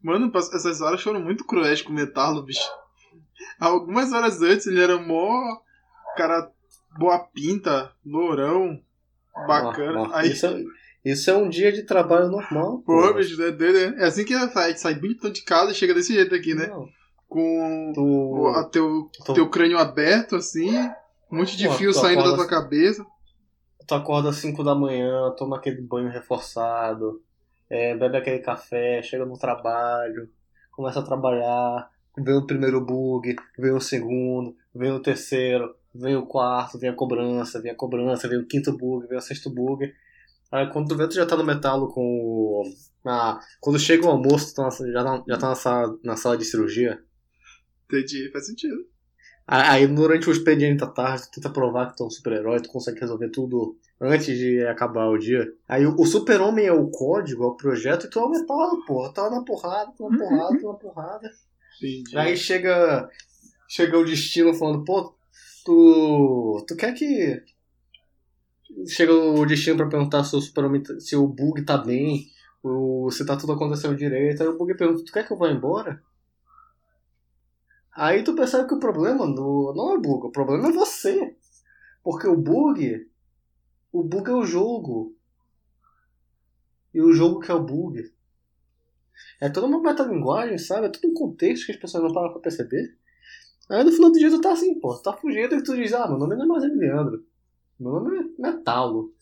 [0.02, 2.60] Mano, essas horas foram muito cruéis com o metalo, bicho.
[3.58, 5.58] Algumas horas antes ele era mó
[6.16, 6.50] cara
[6.98, 8.80] boa pinta, lourão,
[9.46, 10.00] bacana.
[10.00, 10.62] Ó, ó, aí, Isso, é,
[11.12, 12.82] isso é um dia de trabalho normal.
[12.84, 14.02] pô, bicho, é doido, né?
[14.02, 16.66] É assim que ele sai, sai bonitão de casa e chega desse jeito aqui, né?
[16.66, 16.88] Não,
[17.28, 20.70] Com tu, o a teu, tu, teu crânio aberto, assim,
[21.30, 23.04] um monte de Pô, fio saindo da acorda- tua cabeça.
[23.86, 27.22] tu acorda às 5 da manhã, toma aquele banho reforçado,
[27.70, 30.28] é, bebe aquele café, chega no trabalho,
[30.72, 36.24] começa a trabalhar, vem o primeiro bug, vem o segundo, vem o terceiro, vem o
[36.26, 39.92] quarto, vem a cobrança, vem a cobrança, vem o quinto bug, vem o sexto bug.
[40.50, 42.62] Aí quando tu vê, tu já tá no metalo com o.
[43.06, 46.16] Ah, quando chega o almoço, tu tá na- já, tá, já tá na, sala, na
[46.16, 47.02] sala de cirurgia.
[47.86, 48.86] Entendi, faz sentido.
[49.46, 52.68] Aí durante o expediente da tarde, tu tenta provar que tu é um super-herói, tu
[52.68, 55.50] consegue resolver tudo antes de acabar o dia.
[55.66, 58.84] Aí o, o super-homem é o código, é o projeto, e tu é o metalo,
[58.84, 59.10] porra.
[59.12, 61.30] Tu é na porrada, tu é na porrada, tu é na porrada.
[61.78, 62.18] Entendi.
[62.18, 63.08] Aí chega.
[63.70, 65.14] Chega o destino falando, pô,
[65.64, 66.64] tu.
[66.66, 67.42] Tu quer que.
[68.86, 70.82] Chega o destino pra perguntar se o super-homem.
[70.82, 72.26] tá- se o bug tá bem,
[73.10, 74.42] se tá tudo acontecendo direito.
[74.42, 76.02] Aí o bug pergunta, tu quer que eu vá embora?
[77.94, 81.36] Aí tu percebe que o problema do, não é o bug, o problema é você.
[82.02, 83.08] Porque o bug.
[83.92, 85.16] O bug é o jogo.
[86.94, 88.12] E o jogo que é o bug.
[89.40, 90.86] É toda uma metalinguagem, sabe?
[90.86, 92.96] É tudo um contexto que as pessoas não param pra perceber.
[93.68, 95.92] Aí no final do dia tu tá assim, pô, tu tá fugindo e tu diz,
[95.92, 97.22] ah, meu nome não é mais Emiliano.
[97.78, 99.12] Meu nome é Metalo.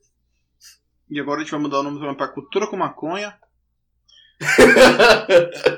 [1.11, 3.39] E agora a gente vai mudar o nome também pra Cultura com Maconha.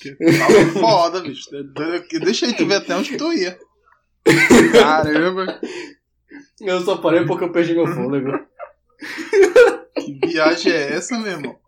[0.00, 1.50] Que tava foda, bicho.
[2.22, 3.58] Deixa aí tu ver até onde tu ia.
[4.72, 5.60] Caramba,
[6.60, 8.30] Eu só parei porque eu perdi meu fôlego.
[9.96, 11.58] que viagem é essa, meu irmão?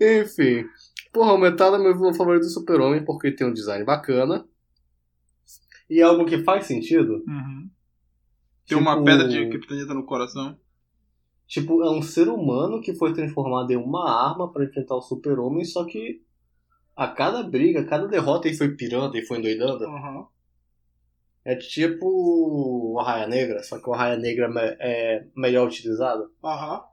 [0.00, 0.66] Enfim.
[1.12, 4.44] Porra, o Metalo é meu vilão favorito do Super-Homem porque tem um design bacana.
[5.90, 7.22] E é algo que faz sentido.
[8.66, 10.56] Tem uma Tipo- pedra de criptonita no coração.
[11.46, 15.64] Tipo, é um ser humano que foi transformado em uma arma pra enfrentar o Super-Homem,
[15.64, 16.22] só que
[16.94, 19.84] a cada briga, a cada derrota ele foi pirando e foi endoidando.
[19.84, 20.26] Uhum.
[21.44, 26.30] É tipo o Arraia Negra, só que o Arraia Negra é me- é melhor utilizado.
[26.44, 26.84] Aham.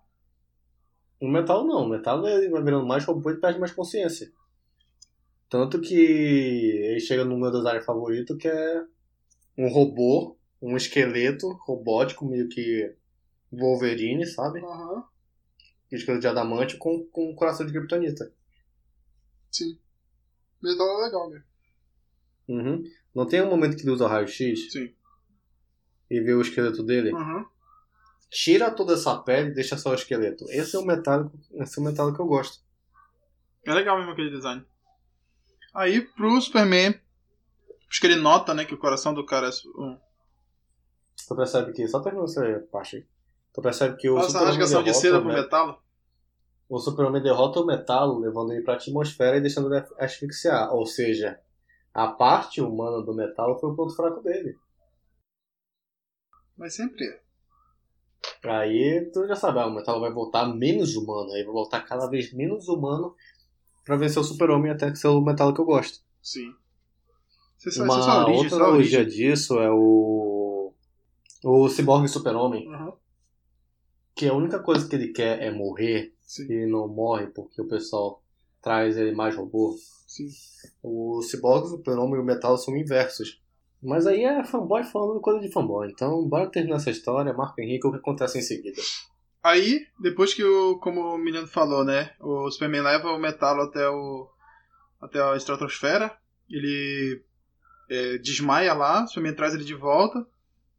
[1.21, 4.31] O metal não, o metal ele vai virando mais robô e perde mais consciência.
[5.49, 8.83] Tanto que ele chega no meu design favorito que é
[9.57, 12.95] um robô, um esqueleto robótico, meio que
[13.51, 14.59] Wolverine, sabe?
[14.59, 15.03] Aham.
[15.91, 18.31] Esqueleto de adamante com, com um coração de kryptonita.
[19.49, 19.79] Sim.
[20.61, 21.41] Metal é legal, meu.
[22.49, 22.83] Uhum.
[23.15, 24.93] Não tem um momento que ele usa o raio-x Sim.
[26.09, 27.13] e vê o esqueleto dele?
[27.13, 27.45] Aham.
[28.29, 30.45] Tira toda essa pele e deixa só o esqueleto.
[30.49, 32.61] Esse é o metálico, esse é o metálico que eu gosto.
[33.65, 34.65] É legal mesmo aquele design.
[35.74, 36.99] Aí pro Superman.
[37.89, 39.51] Acho que ele nota, né, que o coração do cara é.
[41.28, 43.05] Tu percebe que, só terminando essa parte aí.
[43.53, 45.78] Tu percebe que o Nossa, a rasgação de seda o pro me- metalo.
[46.70, 50.74] O Super-Homem derrota o metalo, levando ele pra atmosfera e deixando ele asfixiar.
[50.74, 51.39] Ou seja,
[51.93, 54.57] a parte humana do metalo foi o ponto fraco dele.
[56.57, 57.22] Mas sempre é.
[58.43, 61.32] Aí tu já sabe, ah, o metalo vai voltar menos humano.
[61.32, 63.15] Aí vai voltar cada vez menos humano
[63.88, 65.99] pra vencer o Super-Homem até que ser o metalo que eu gosto.
[66.21, 66.53] Sim.
[67.65, 70.73] Essa, Uma a origem, outra analogia disso é o.
[71.43, 72.67] O Cyborg Super-Homem.
[72.73, 72.93] Aham,
[74.15, 76.13] Que a única coisa que ele quer é morrer.
[76.21, 78.21] Sim, E não morre porque o pessoal
[78.61, 79.75] traz ele mais robô.
[80.05, 80.27] sim.
[80.83, 83.41] O Cyborg, o Super-Homem e o Metal são inversos.
[83.81, 85.89] Mas aí é fanboy falando coisa de fanboy.
[85.89, 87.33] Então, bora terminar essa história.
[87.33, 88.81] Marco Henrique, o que acontece em seguida?
[89.43, 93.88] Aí, depois que o, como o menino falou, né, o Superman leva o Metalo até
[93.89, 94.29] o
[94.99, 96.17] até a estratosfera,
[96.49, 97.23] ele
[97.89, 100.25] é, desmaia lá, o Superman traz ele de volta,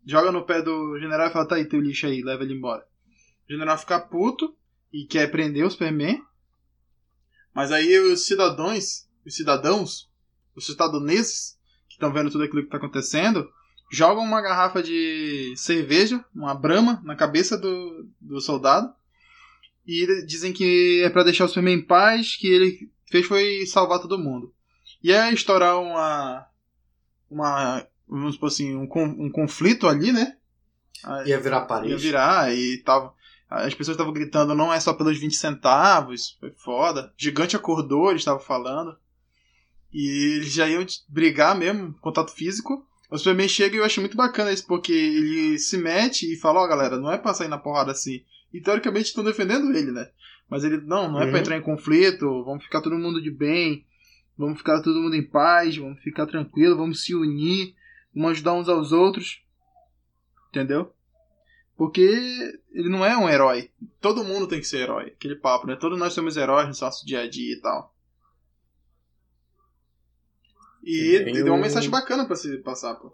[0.04, 2.84] joga no pé do general e fala, tá aí, teu lixo aí, leva ele embora.
[3.48, 4.56] O general fica puto
[4.92, 6.22] e quer prender o Superman,
[7.54, 10.10] mas aí os cidadãos, os cidadãos,
[10.54, 13.50] os cidadãoneses, que estão vendo tudo aquilo que está acontecendo,
[13.90, 18.92] jogam uma garrafa de cerveja, uma brama, na cabeça do, do soldado.
[19.86, 24.00] E dizem que é para deixar o Superman em paz, que ele fez foi salvar
[24.00, 24.52] todo mundo.
[25.02, 26.46] E é estourar uma.
[27.30, 27.86] Uma.
[28.06, 30.36] Vamos supor assim, um, um conflito ali, né?
[31.26, 31.90] Ia virar Paris.
[31.90, 33.14] ia virar e tava.
[33.48, 37.14] As pessoas estavam gritando, não é só pelos 20 centavos, foi foda.
[37.16, 38.94] Gigante acordou, eles estavam falando.
[39.90, 42.86] E eles já iam brigar mesmo, contato físico.
[43.10, 46.60] O Superman chega e eu acho muito bacana isso, porque ele se mete e fala,
[46.60, 48.22] ó galera, não é pra sair na porrada assim.
[48.52, 50.10] E teoricamente estão defendendo ele, né?
[50.48, 51.30] Mas ele, não, não é Uhum.
[51.30, 53.84] pra entrar em conflito, vamos ficar todo mundo de bem,
[54.36, 57.74] vamos ficar todo mundo em paz, vamos ficar tranquilo, vamos se unir,
[58.14, 59.42] vamos ajudar uns aos outros.
[60.50, 60.92] Entendeu?
[61.76, 62.00] Porque
[62.72, 63.70] ele não é um herói.
[64.00, 65.12] Todo mundo tem que ser herói.
[65.16, 65.76] Aquele papo, né?
[65.76, 67.94] Todos nós somos heróis no nosso dia a dia e tal.
[70.88, 73.12] E Tem deu uma mensagem bacana pra se passar, pô.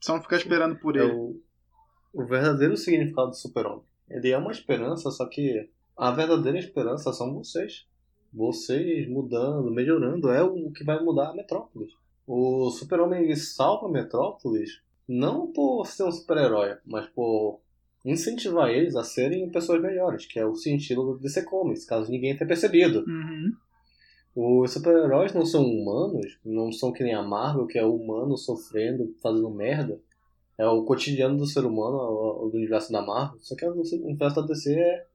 [0.00, 1.12] Só não ficar esperando por É ele.
[1.12, 1.40] o,
[2.12, 3.84] o verdadeiro significado do super-homem.
[4.08, 7.86] Ele é uma esperança, só que a verdadeira esperança são vocês.
[8.32, 11.92] Vocês mudando, melhorando, é o que vai mudar a Metrópolis.
[12.26, 17.60] O super-homem ele salva a Metrópolis não por ser um super-herói, mas por
[18.04, 22.36] incentivar eles a serem pessoas melhores, que é o sentido do DC Comics, caso ninguém
[22.36, 23.00] tenha percebido.
[23.00, 23.52] Uhum.
[24.34, 29.14] Os super-heróis não são humanos, não são que nem a Marvel, que é humano sofrendo,
[29.22, 30.00] fazendo merda.
[30.56, 33.38] É o cotidiano do ser humano, o- do universo da Marvel.
[33.40, 35.06] Só que o universo da DC é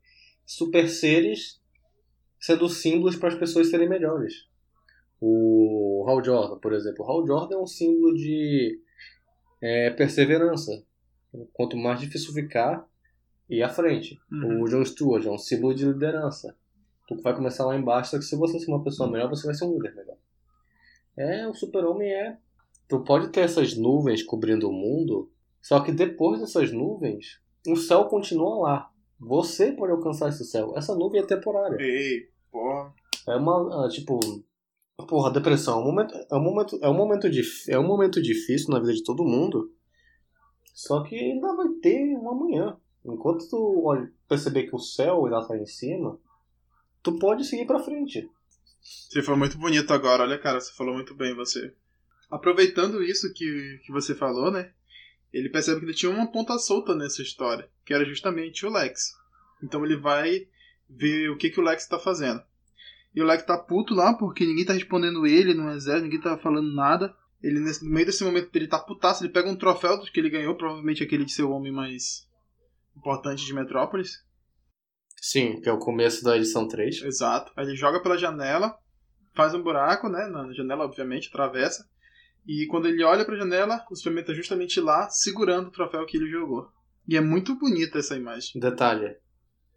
[0.46, 1.62] super seres
[2.40, 4.48] sendo símbolos para as pessoas serem melhores.
[5.22, 7.06] O Hal Jordan, por exemplo.
[7.06, 8.80] O Hal Jordan é um símbolo de
[9.62, 10.84] é, perseverança.
[11.54, 12.88] Quanto mais difícil ficar,
[13.50, 14.20] ir à frente.
[14.32, 14.62] Uhum.
[14.62, 16.56] O John Stewart é um símbolo de liderança.
[17.08, 19.56] Tu vai começar lá embaixo, só que se você ser uma pessoa melhor, você vai
[19.56, 20.18] ser um líder melhor.
[21.18, 22.38] É, o super-homem é.
[22.88, 25.32] Tu pode ter essas nuvens cobrindo o mundo,
[25.62, 28.92] só que depois dessas nuvens, o céu continua lá.
[29.20, 30.74] Você pode alcançar esse céu.
[30.76, 31.78] Essa nuvem é temporária.
[31.80, 32.94] Ei, porra.
[33.28, 34.20] É uma, ah, tipo,
[35.08, 38.22] porra, depressão é um momento, é um momento, é um momento, dif, é um momento
[38.22, 39.72] difícil na vida de todo mundo.
[40.74, 42.78] Só que ainda vai ter um amanhã.
[43.04, 46.20] Enquanto tu olha- perceber que o céu ainda tá em cima,
[47.06, 48.28] tu pode seguir pra frente.
[48.82, 51.72] Você foi muito bonito agora, olha, cara, você falou muito bem, você.
[52.32, 54.72] Aproveitando isso que, que você falou, né?
[55.32, 59.16] Ele percebe que ele tinha uma ponta solta nessa história, que era justamente o Lex.
[59.64, 60.48] Então ele vai
[60.90, 62.42] ver o que, que o Lex tá fazendo.
[63.14, 66.38] E o Lex tá puto lá porque ninguém tá respondendo ele no exército, ninguém tá
[66.40, 67.16] falando nada.
[67.44, 70.56] Ele, no meio desse momento, ele tá putaço, ele pega um troféu que ele ganhou,
[70.56, 72.28] provavelmente aquele de ser o homem mais
[72.98, 74.26] importante de Metrópolis.
[75.28, 77.02] Sim, que é o começo da edição 3.
[77.02, 77.52] Exato.
[77.58, 78.78] Aí ele joga pela janela,
[79.36, 80.28] faz um buraco, né?
[80.28, 81.90] Na janela, obviamente, atravessa.
[82.48, 86.18] E quando ele olha pra janela, o Superman tá justamente lá, segurando o troféu que
[86.18, 86.70] ele jogou.
[87.08, 88.62] E é muito bonita essa imagem.
[88.62, 89.18] Detalhe,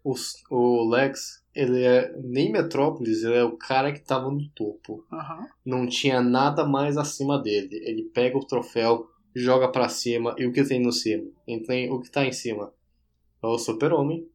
[0.03, 0.13] o,
[0.51, 5.03] o Lex, ele é nem Metrópolis, ele é o cara que tava no topo.
[5.11, 5.47] Aham.
[5.65, 7.81] Não tinha nada mais acima dele.
[7.87, 11.25] Ele pega o troféu, joga pra cima, e o que tem no cima?
[11.47, 12.71] E tem, o que tá em cima
[13.41, 14.29] é o Super-Homem.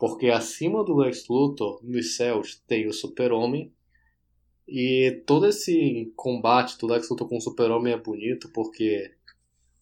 [0.00, 3.70] Porque acima do Lex Luthor, nos céus, tem o Super-Homem.
[4.66, 9.14] E todo esse combate do Lex Luthor com o Super-Homem é bonito porque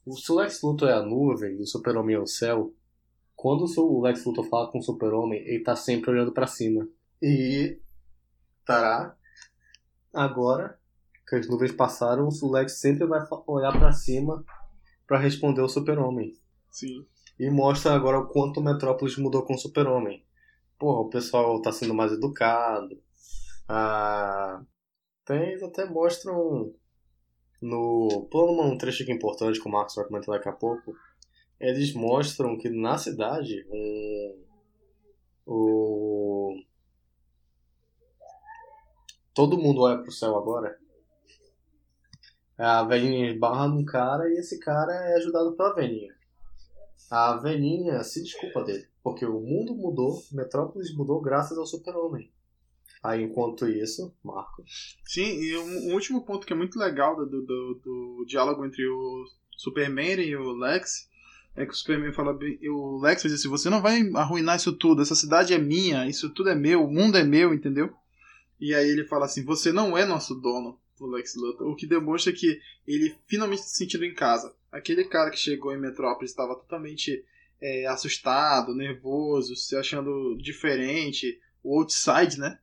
[0.05, 2.75] o- se o Lex Luthor é a nuvem e o Super-Homem é o céu,
[3.37, 6.89] quando o Lex Luthor fala com o Super-Homem, ele tá sempre olhando pra cima.
[7.23, 7.79] E.
[8.67, 9.17] Tará.
[10.13, 10.79] Agora
[11.29, 14.45] que as nuvens passaram, o Lex sempre vai olhar pra cima
[15.07, 16.35] pra responder o Super-Homem.
[16.73, 17.07] Sim.
[17.39, 20.25] E mostra agora o quanto Metrópolis mudou com o Super-Homem.
[20.79, 23.01] Porra, o pessoal tá sendo mais educado.
[23.69, 24.63] Ah,
[25.25, 26.73] tem, até mostram
[27.61, 28.29] no.
[28.31, 30.95] Pulando um trecho aqui importante que o Marcos vai comentar daqui a pouco.
[31.61, 34.45] Eles mostram que na cidade um,
[35.47, 36.57] o.
[39.35, 40.77] Todo mundo olha pro céu agora.
[42.57, 46.18] A velhinha esbarra num cara e esse cara é ajudado pela velhinha.
[47.11, 52.31] A velhinha se desculpa dele, porque o mundo mudou, Metrópolis mudou graças ao super-homem.
[53.03, 54.65] Aí, enquanto isso, Marco.
[55.05, 58.65] Sim, e um, um último ponto que é muito legal do, do, do, do diálogo
[58.65, 59.25] entre o
[59.57, 61.09] Superman e o Lex
[61.57, 62.39] é que o Superman fala
[62.71, 66.31] o Lex diz assim, você não vai arruinar isso tudo, essa cidade é minha, isso
[66.31, 67.93] tudo é meu, o mundo é meu, entendeu?
[68.61, 71.87] E aí ele fala assim, você não é nosso dono, o Lex Luthor, o que
[71.87, 74.55] demonstra que ele finalmente se sentindo em casa.
[74.71, 77.25] Aquele cara que chegou em Metrópolis estava totalmente
[77.61, 82.59] é, assustado, nervoso, se achando diferente, o outside, né?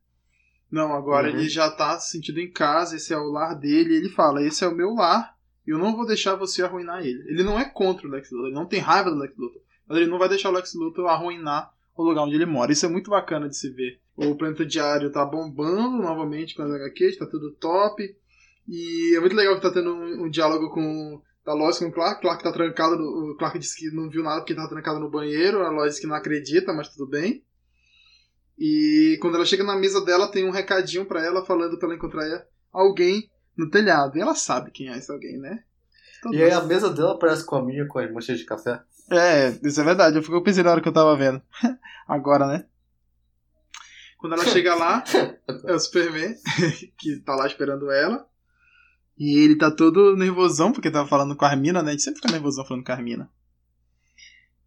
[0.72, 1.38] Não, agora uhum.
[1.38, 4.64] ele já tá se sentindo em casa, esse é o lar dele, ele fala, esse
[4.64, 7.24] é o meu lar, eu não vou deixar você arruinar ele.
[7.28, 9.62] Ele não é contra o Lex Luthor, ele não tem raiva do Lex Luthor.
[9.88, 12.72] Mas ele não vai deixar o Lex Luthor arruinar o lugar onde ele mora.
[12.72, 14.00] Isso é muito bacana de se ver.
[14.16, 18.16] O Planeta Diário tá bombando novamente com as HQs, tá tudo top.
[18.68, 21.91] E é muito legal que tá tendo um, um diálogo com da Lois com o
[21.91, 22.22] Clark.
[22.22, 22.97] Clark tá trancado.
[22.97, 25.61] No, o Clark disse que não viu nada porque tava trancado no banheiro.
[25.61, 27.43] A Lois disse que não acredita, mas tudo bem.
[28.57, 31.95] E quando ela chega na mesa dela, tem um recadinho para ela falando pra ela
[31.95, 34.18] encontrar alguém no telhado.
[34.18, 35.63] E ela sabe quem é esse alguém, né?
[36.22, 38.82] Todo e aí a mesa dela parece com a minha, com as manchas de café.
[39.11, 40.18] É, isso é verdade.
[40.18, 41.41] Eu pensei na hora que eu tava vendo.
[42.07, 42.66] Agora, né?
[44.18, 45.03] Quando ela chega lá,
[45.68, 46.36] é o Superman,
[46.97, 48.28] que tá lá esperando ela.
[49.18, 51.89] E ele tá todo nervosão, porque tava falando com a Armina, né?
[51.89, 53.30] A gente sempre fica nervosão falando com a Armina.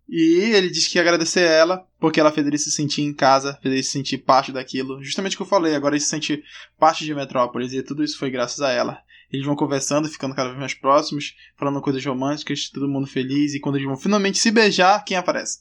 [0.08, 3.58] E ele diz que agradecer a ela, porque ela fez ele se sentir em casa,
[3.60, 5.02] fez ele se sentir parte daquilo.
[5.04, 6.42] Justamente o que eu falei, agora ele se sente
[6.78, 9.02] parte de Metrópolis, e tudo isso foi graças a ela.
[9.30, 13.60] Eles vão conversando, ficando cada vez mais próximos, falando coisas românticas, todo mundo feliz, e
[13.60, 15.60] quando eles vão finalmente se beijar, quem aparece?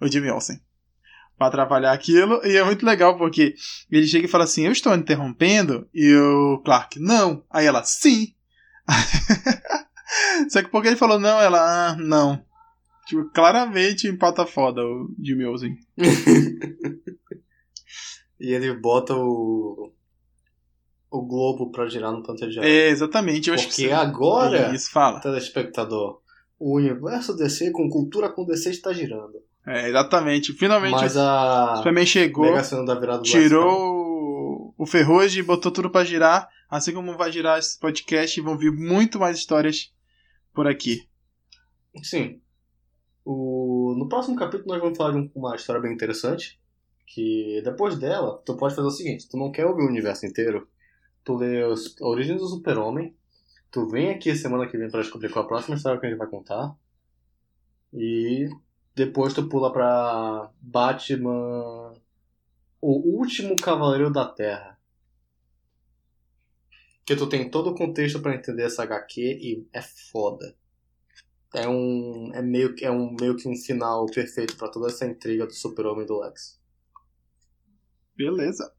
[0.00, 0.60] O Jimmy Olsen.
[1.40, 3.54] Pra atrapalhar aquilo, e é muito legal porque
[3.90, 7.42] ele chega e fala assim: Eu estou interrompendo, e o Clark, não.
[7.48, 8.34] Aí ela, sim.
[10.50, 12.44] Só que porque ele falou não, ela, ah, não.
[13.06, 15.78] Tipo, claramente empata foda o Jimmy Olsen.
[18.38, 19.94] e ele bota o.
[21.10, 23.48] O globo pra girar no Pantera É, exatamente.
[23.48, 25.20] Eu Porque acho que agora, Isso, fala.
[25.20, 26.20] telespectador,
[26.58, 29.42] o universo DC com cultura com DC está girando.
[29.66, 30.52] É, exatamente.
[30.52, 35.90] Finalmente Mas a o Superman chegou, da virada do tirou o ferrugem e botou tudo
[35.90, 36.48] pra girar.
[36.68, 39.92] Assim como vai girar esse podcast, vão vir muito mais histórias
[40.54, 41.06] por aqui.
[42.02, 42.40] Sim.
[43.24, 43.94] O...
[43.98, 46.58] No próximo capítulo nós vamos falar de uma história bem interessante.
[47.06, 50.68] Que depois dela, tu pode fazer o seguinte: tu não quer ouvir o universo inteiro,
[51.24, 52.00] tu lê os...
[52.00, 53.14] a origem do Super-Homem,
[53.70, 56.08] tu vem aqui semana que vem para descobrir qual é a próxima história que a
[56.08, 56.72] gente vai contar.
[57.92, 58.48] E
[58.94, 61.94] depois tu pula pra Batman.
[62.80, 64.78] O último Cavaleiro da Terra.
[67.04, 70.54] Que tu tem todo o contexto para entender essa HQ e é foda
[71.54, 75.04] é um é meio que é um meio que um final perfeito para toda essa
[75.04, 76.60] intriga do Super-Homem do Lex.
[78.16, 78.72] Beleza.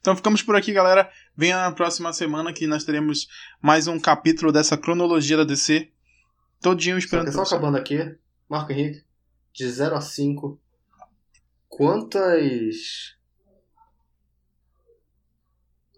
[0.00, 1.10] Então ficamos por aqui, galera.
[1.36, 3.28] Venha na próxima semana que nós teremos
[3.60, 5.90] mais um capítulo dessa cronologia da DC.
[6.60, 7.32] Todinho esperando.
[7.32, 7.98] Só, só acabando aqui,
[8.52, 9.02] Marco Henrique,
[9.50, 10.60] de 0 a 5,
[11.70, 13.16] quantas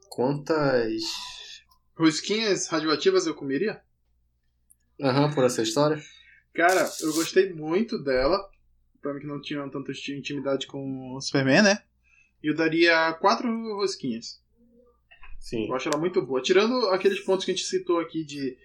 [0.09, 1.03] quantas
[1.97, 3.83] rosquinhas radioativas eu comeria?
[5.03, 6.01] Aham, uhum, por essa história.
[6.55, 8.49] Cara, eu gostei muito dela.
[9.03, 11.83] Pra mim que não tinha tanta intimidade com o Superman, né?
[12.41, 14.41] E eu daria quatro rosquinhas.
[15.41, 15.67] Sim.
[15.67, 16.41] Eu acho ela muito boa.
[16.41, 18.57] Tirando aqueles pontos que a gente citou aqui de.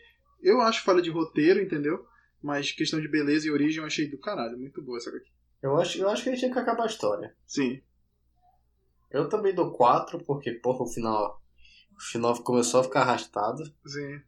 [0.43, 2.07] Eu acho falha de roteiro, entendeu?
[2.41, 4.57] Mas questão de beleza e origem eu achei do caralho.
[4.57, 5.29] Muito boa essa aqui.
[5.61, 7.35] Eu acho, eu acho que a gente tinha que acabar a história.
[7.45, 7.81] Sim.
[9.11, 11.41] Eu também dou quatro, porque, porra, o final.
[11.97, 13.63] O final começou a ficar arrastado.
[13.85, 14.21] Sim.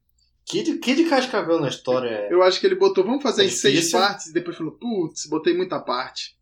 [0.45, 2.33] Kid, Kid Cascavel na história é...
[2.33, 5.27] Eu acho que ele botou, vamos fazer é em seis partes, e depois falou, putz,
[5.27, 6.37] botei muita parte.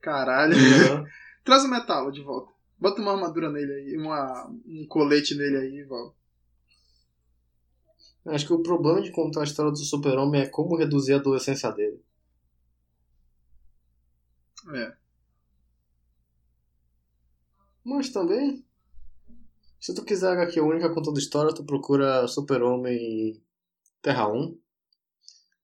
[0.00, 0.54] Caralho.
[0.54, 1.06] Uhum.
[1.44, 2.52] Traz o metalo de volta.
[2.78, 6.14] Bota uma armadura nele aí, uma, um colete nele aí, Val.
[8.28, 11.70] Acho que o problema de contar a história do super-homem é como reduzir a adolescência
[11.72, 12.02] dele.
[14.74, 14.96] É.
[17.82, 18.62] Mas também,
[19.80, 23.42] se tu quiser HQ única contando história, tu procura Super-Homem
[24.02, 24.58] Terra 1.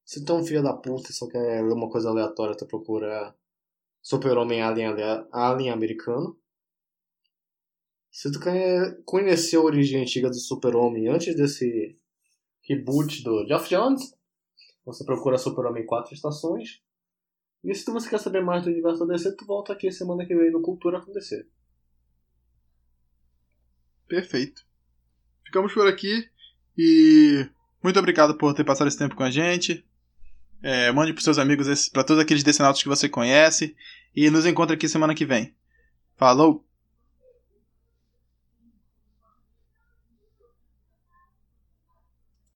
[0.04, 2.66] Se tu é um filho da puta e só quer ler uma coisa aleatória, tu
[2.66, 3.34] procura
[4.00, 4.94] Super-Homem Alien,
[5.32, 6.38] Alien americano.
[8.10, 11.98] Se tu quer conhecer a origem antiga do Super-Homem antes desse
[12.68, 14.14] reboot do Geoff Jones,
[14.84, 16.82] você procura Super-Homem 4 estações.
[17.62, 20.50] E se você quer saber mais do universo DC, tu volta aqui semana que vem
[20.50, 21.46] no Cultura DC.
[24.06, 24.66] Perfeito.
[25.46, 26.28] Ficamos por aqui
[26.76, 27.48] E
[27.82, 29.84] muito obrigado por ter passado esse tempo com a gente.
[30.62, 33.74] É, mande para seus amigos, para todos aqueles decenautas que você conhece.
[34.14, 35.54] E nos encontra aqui semana que vem.
[36.16, 36.64] Falou!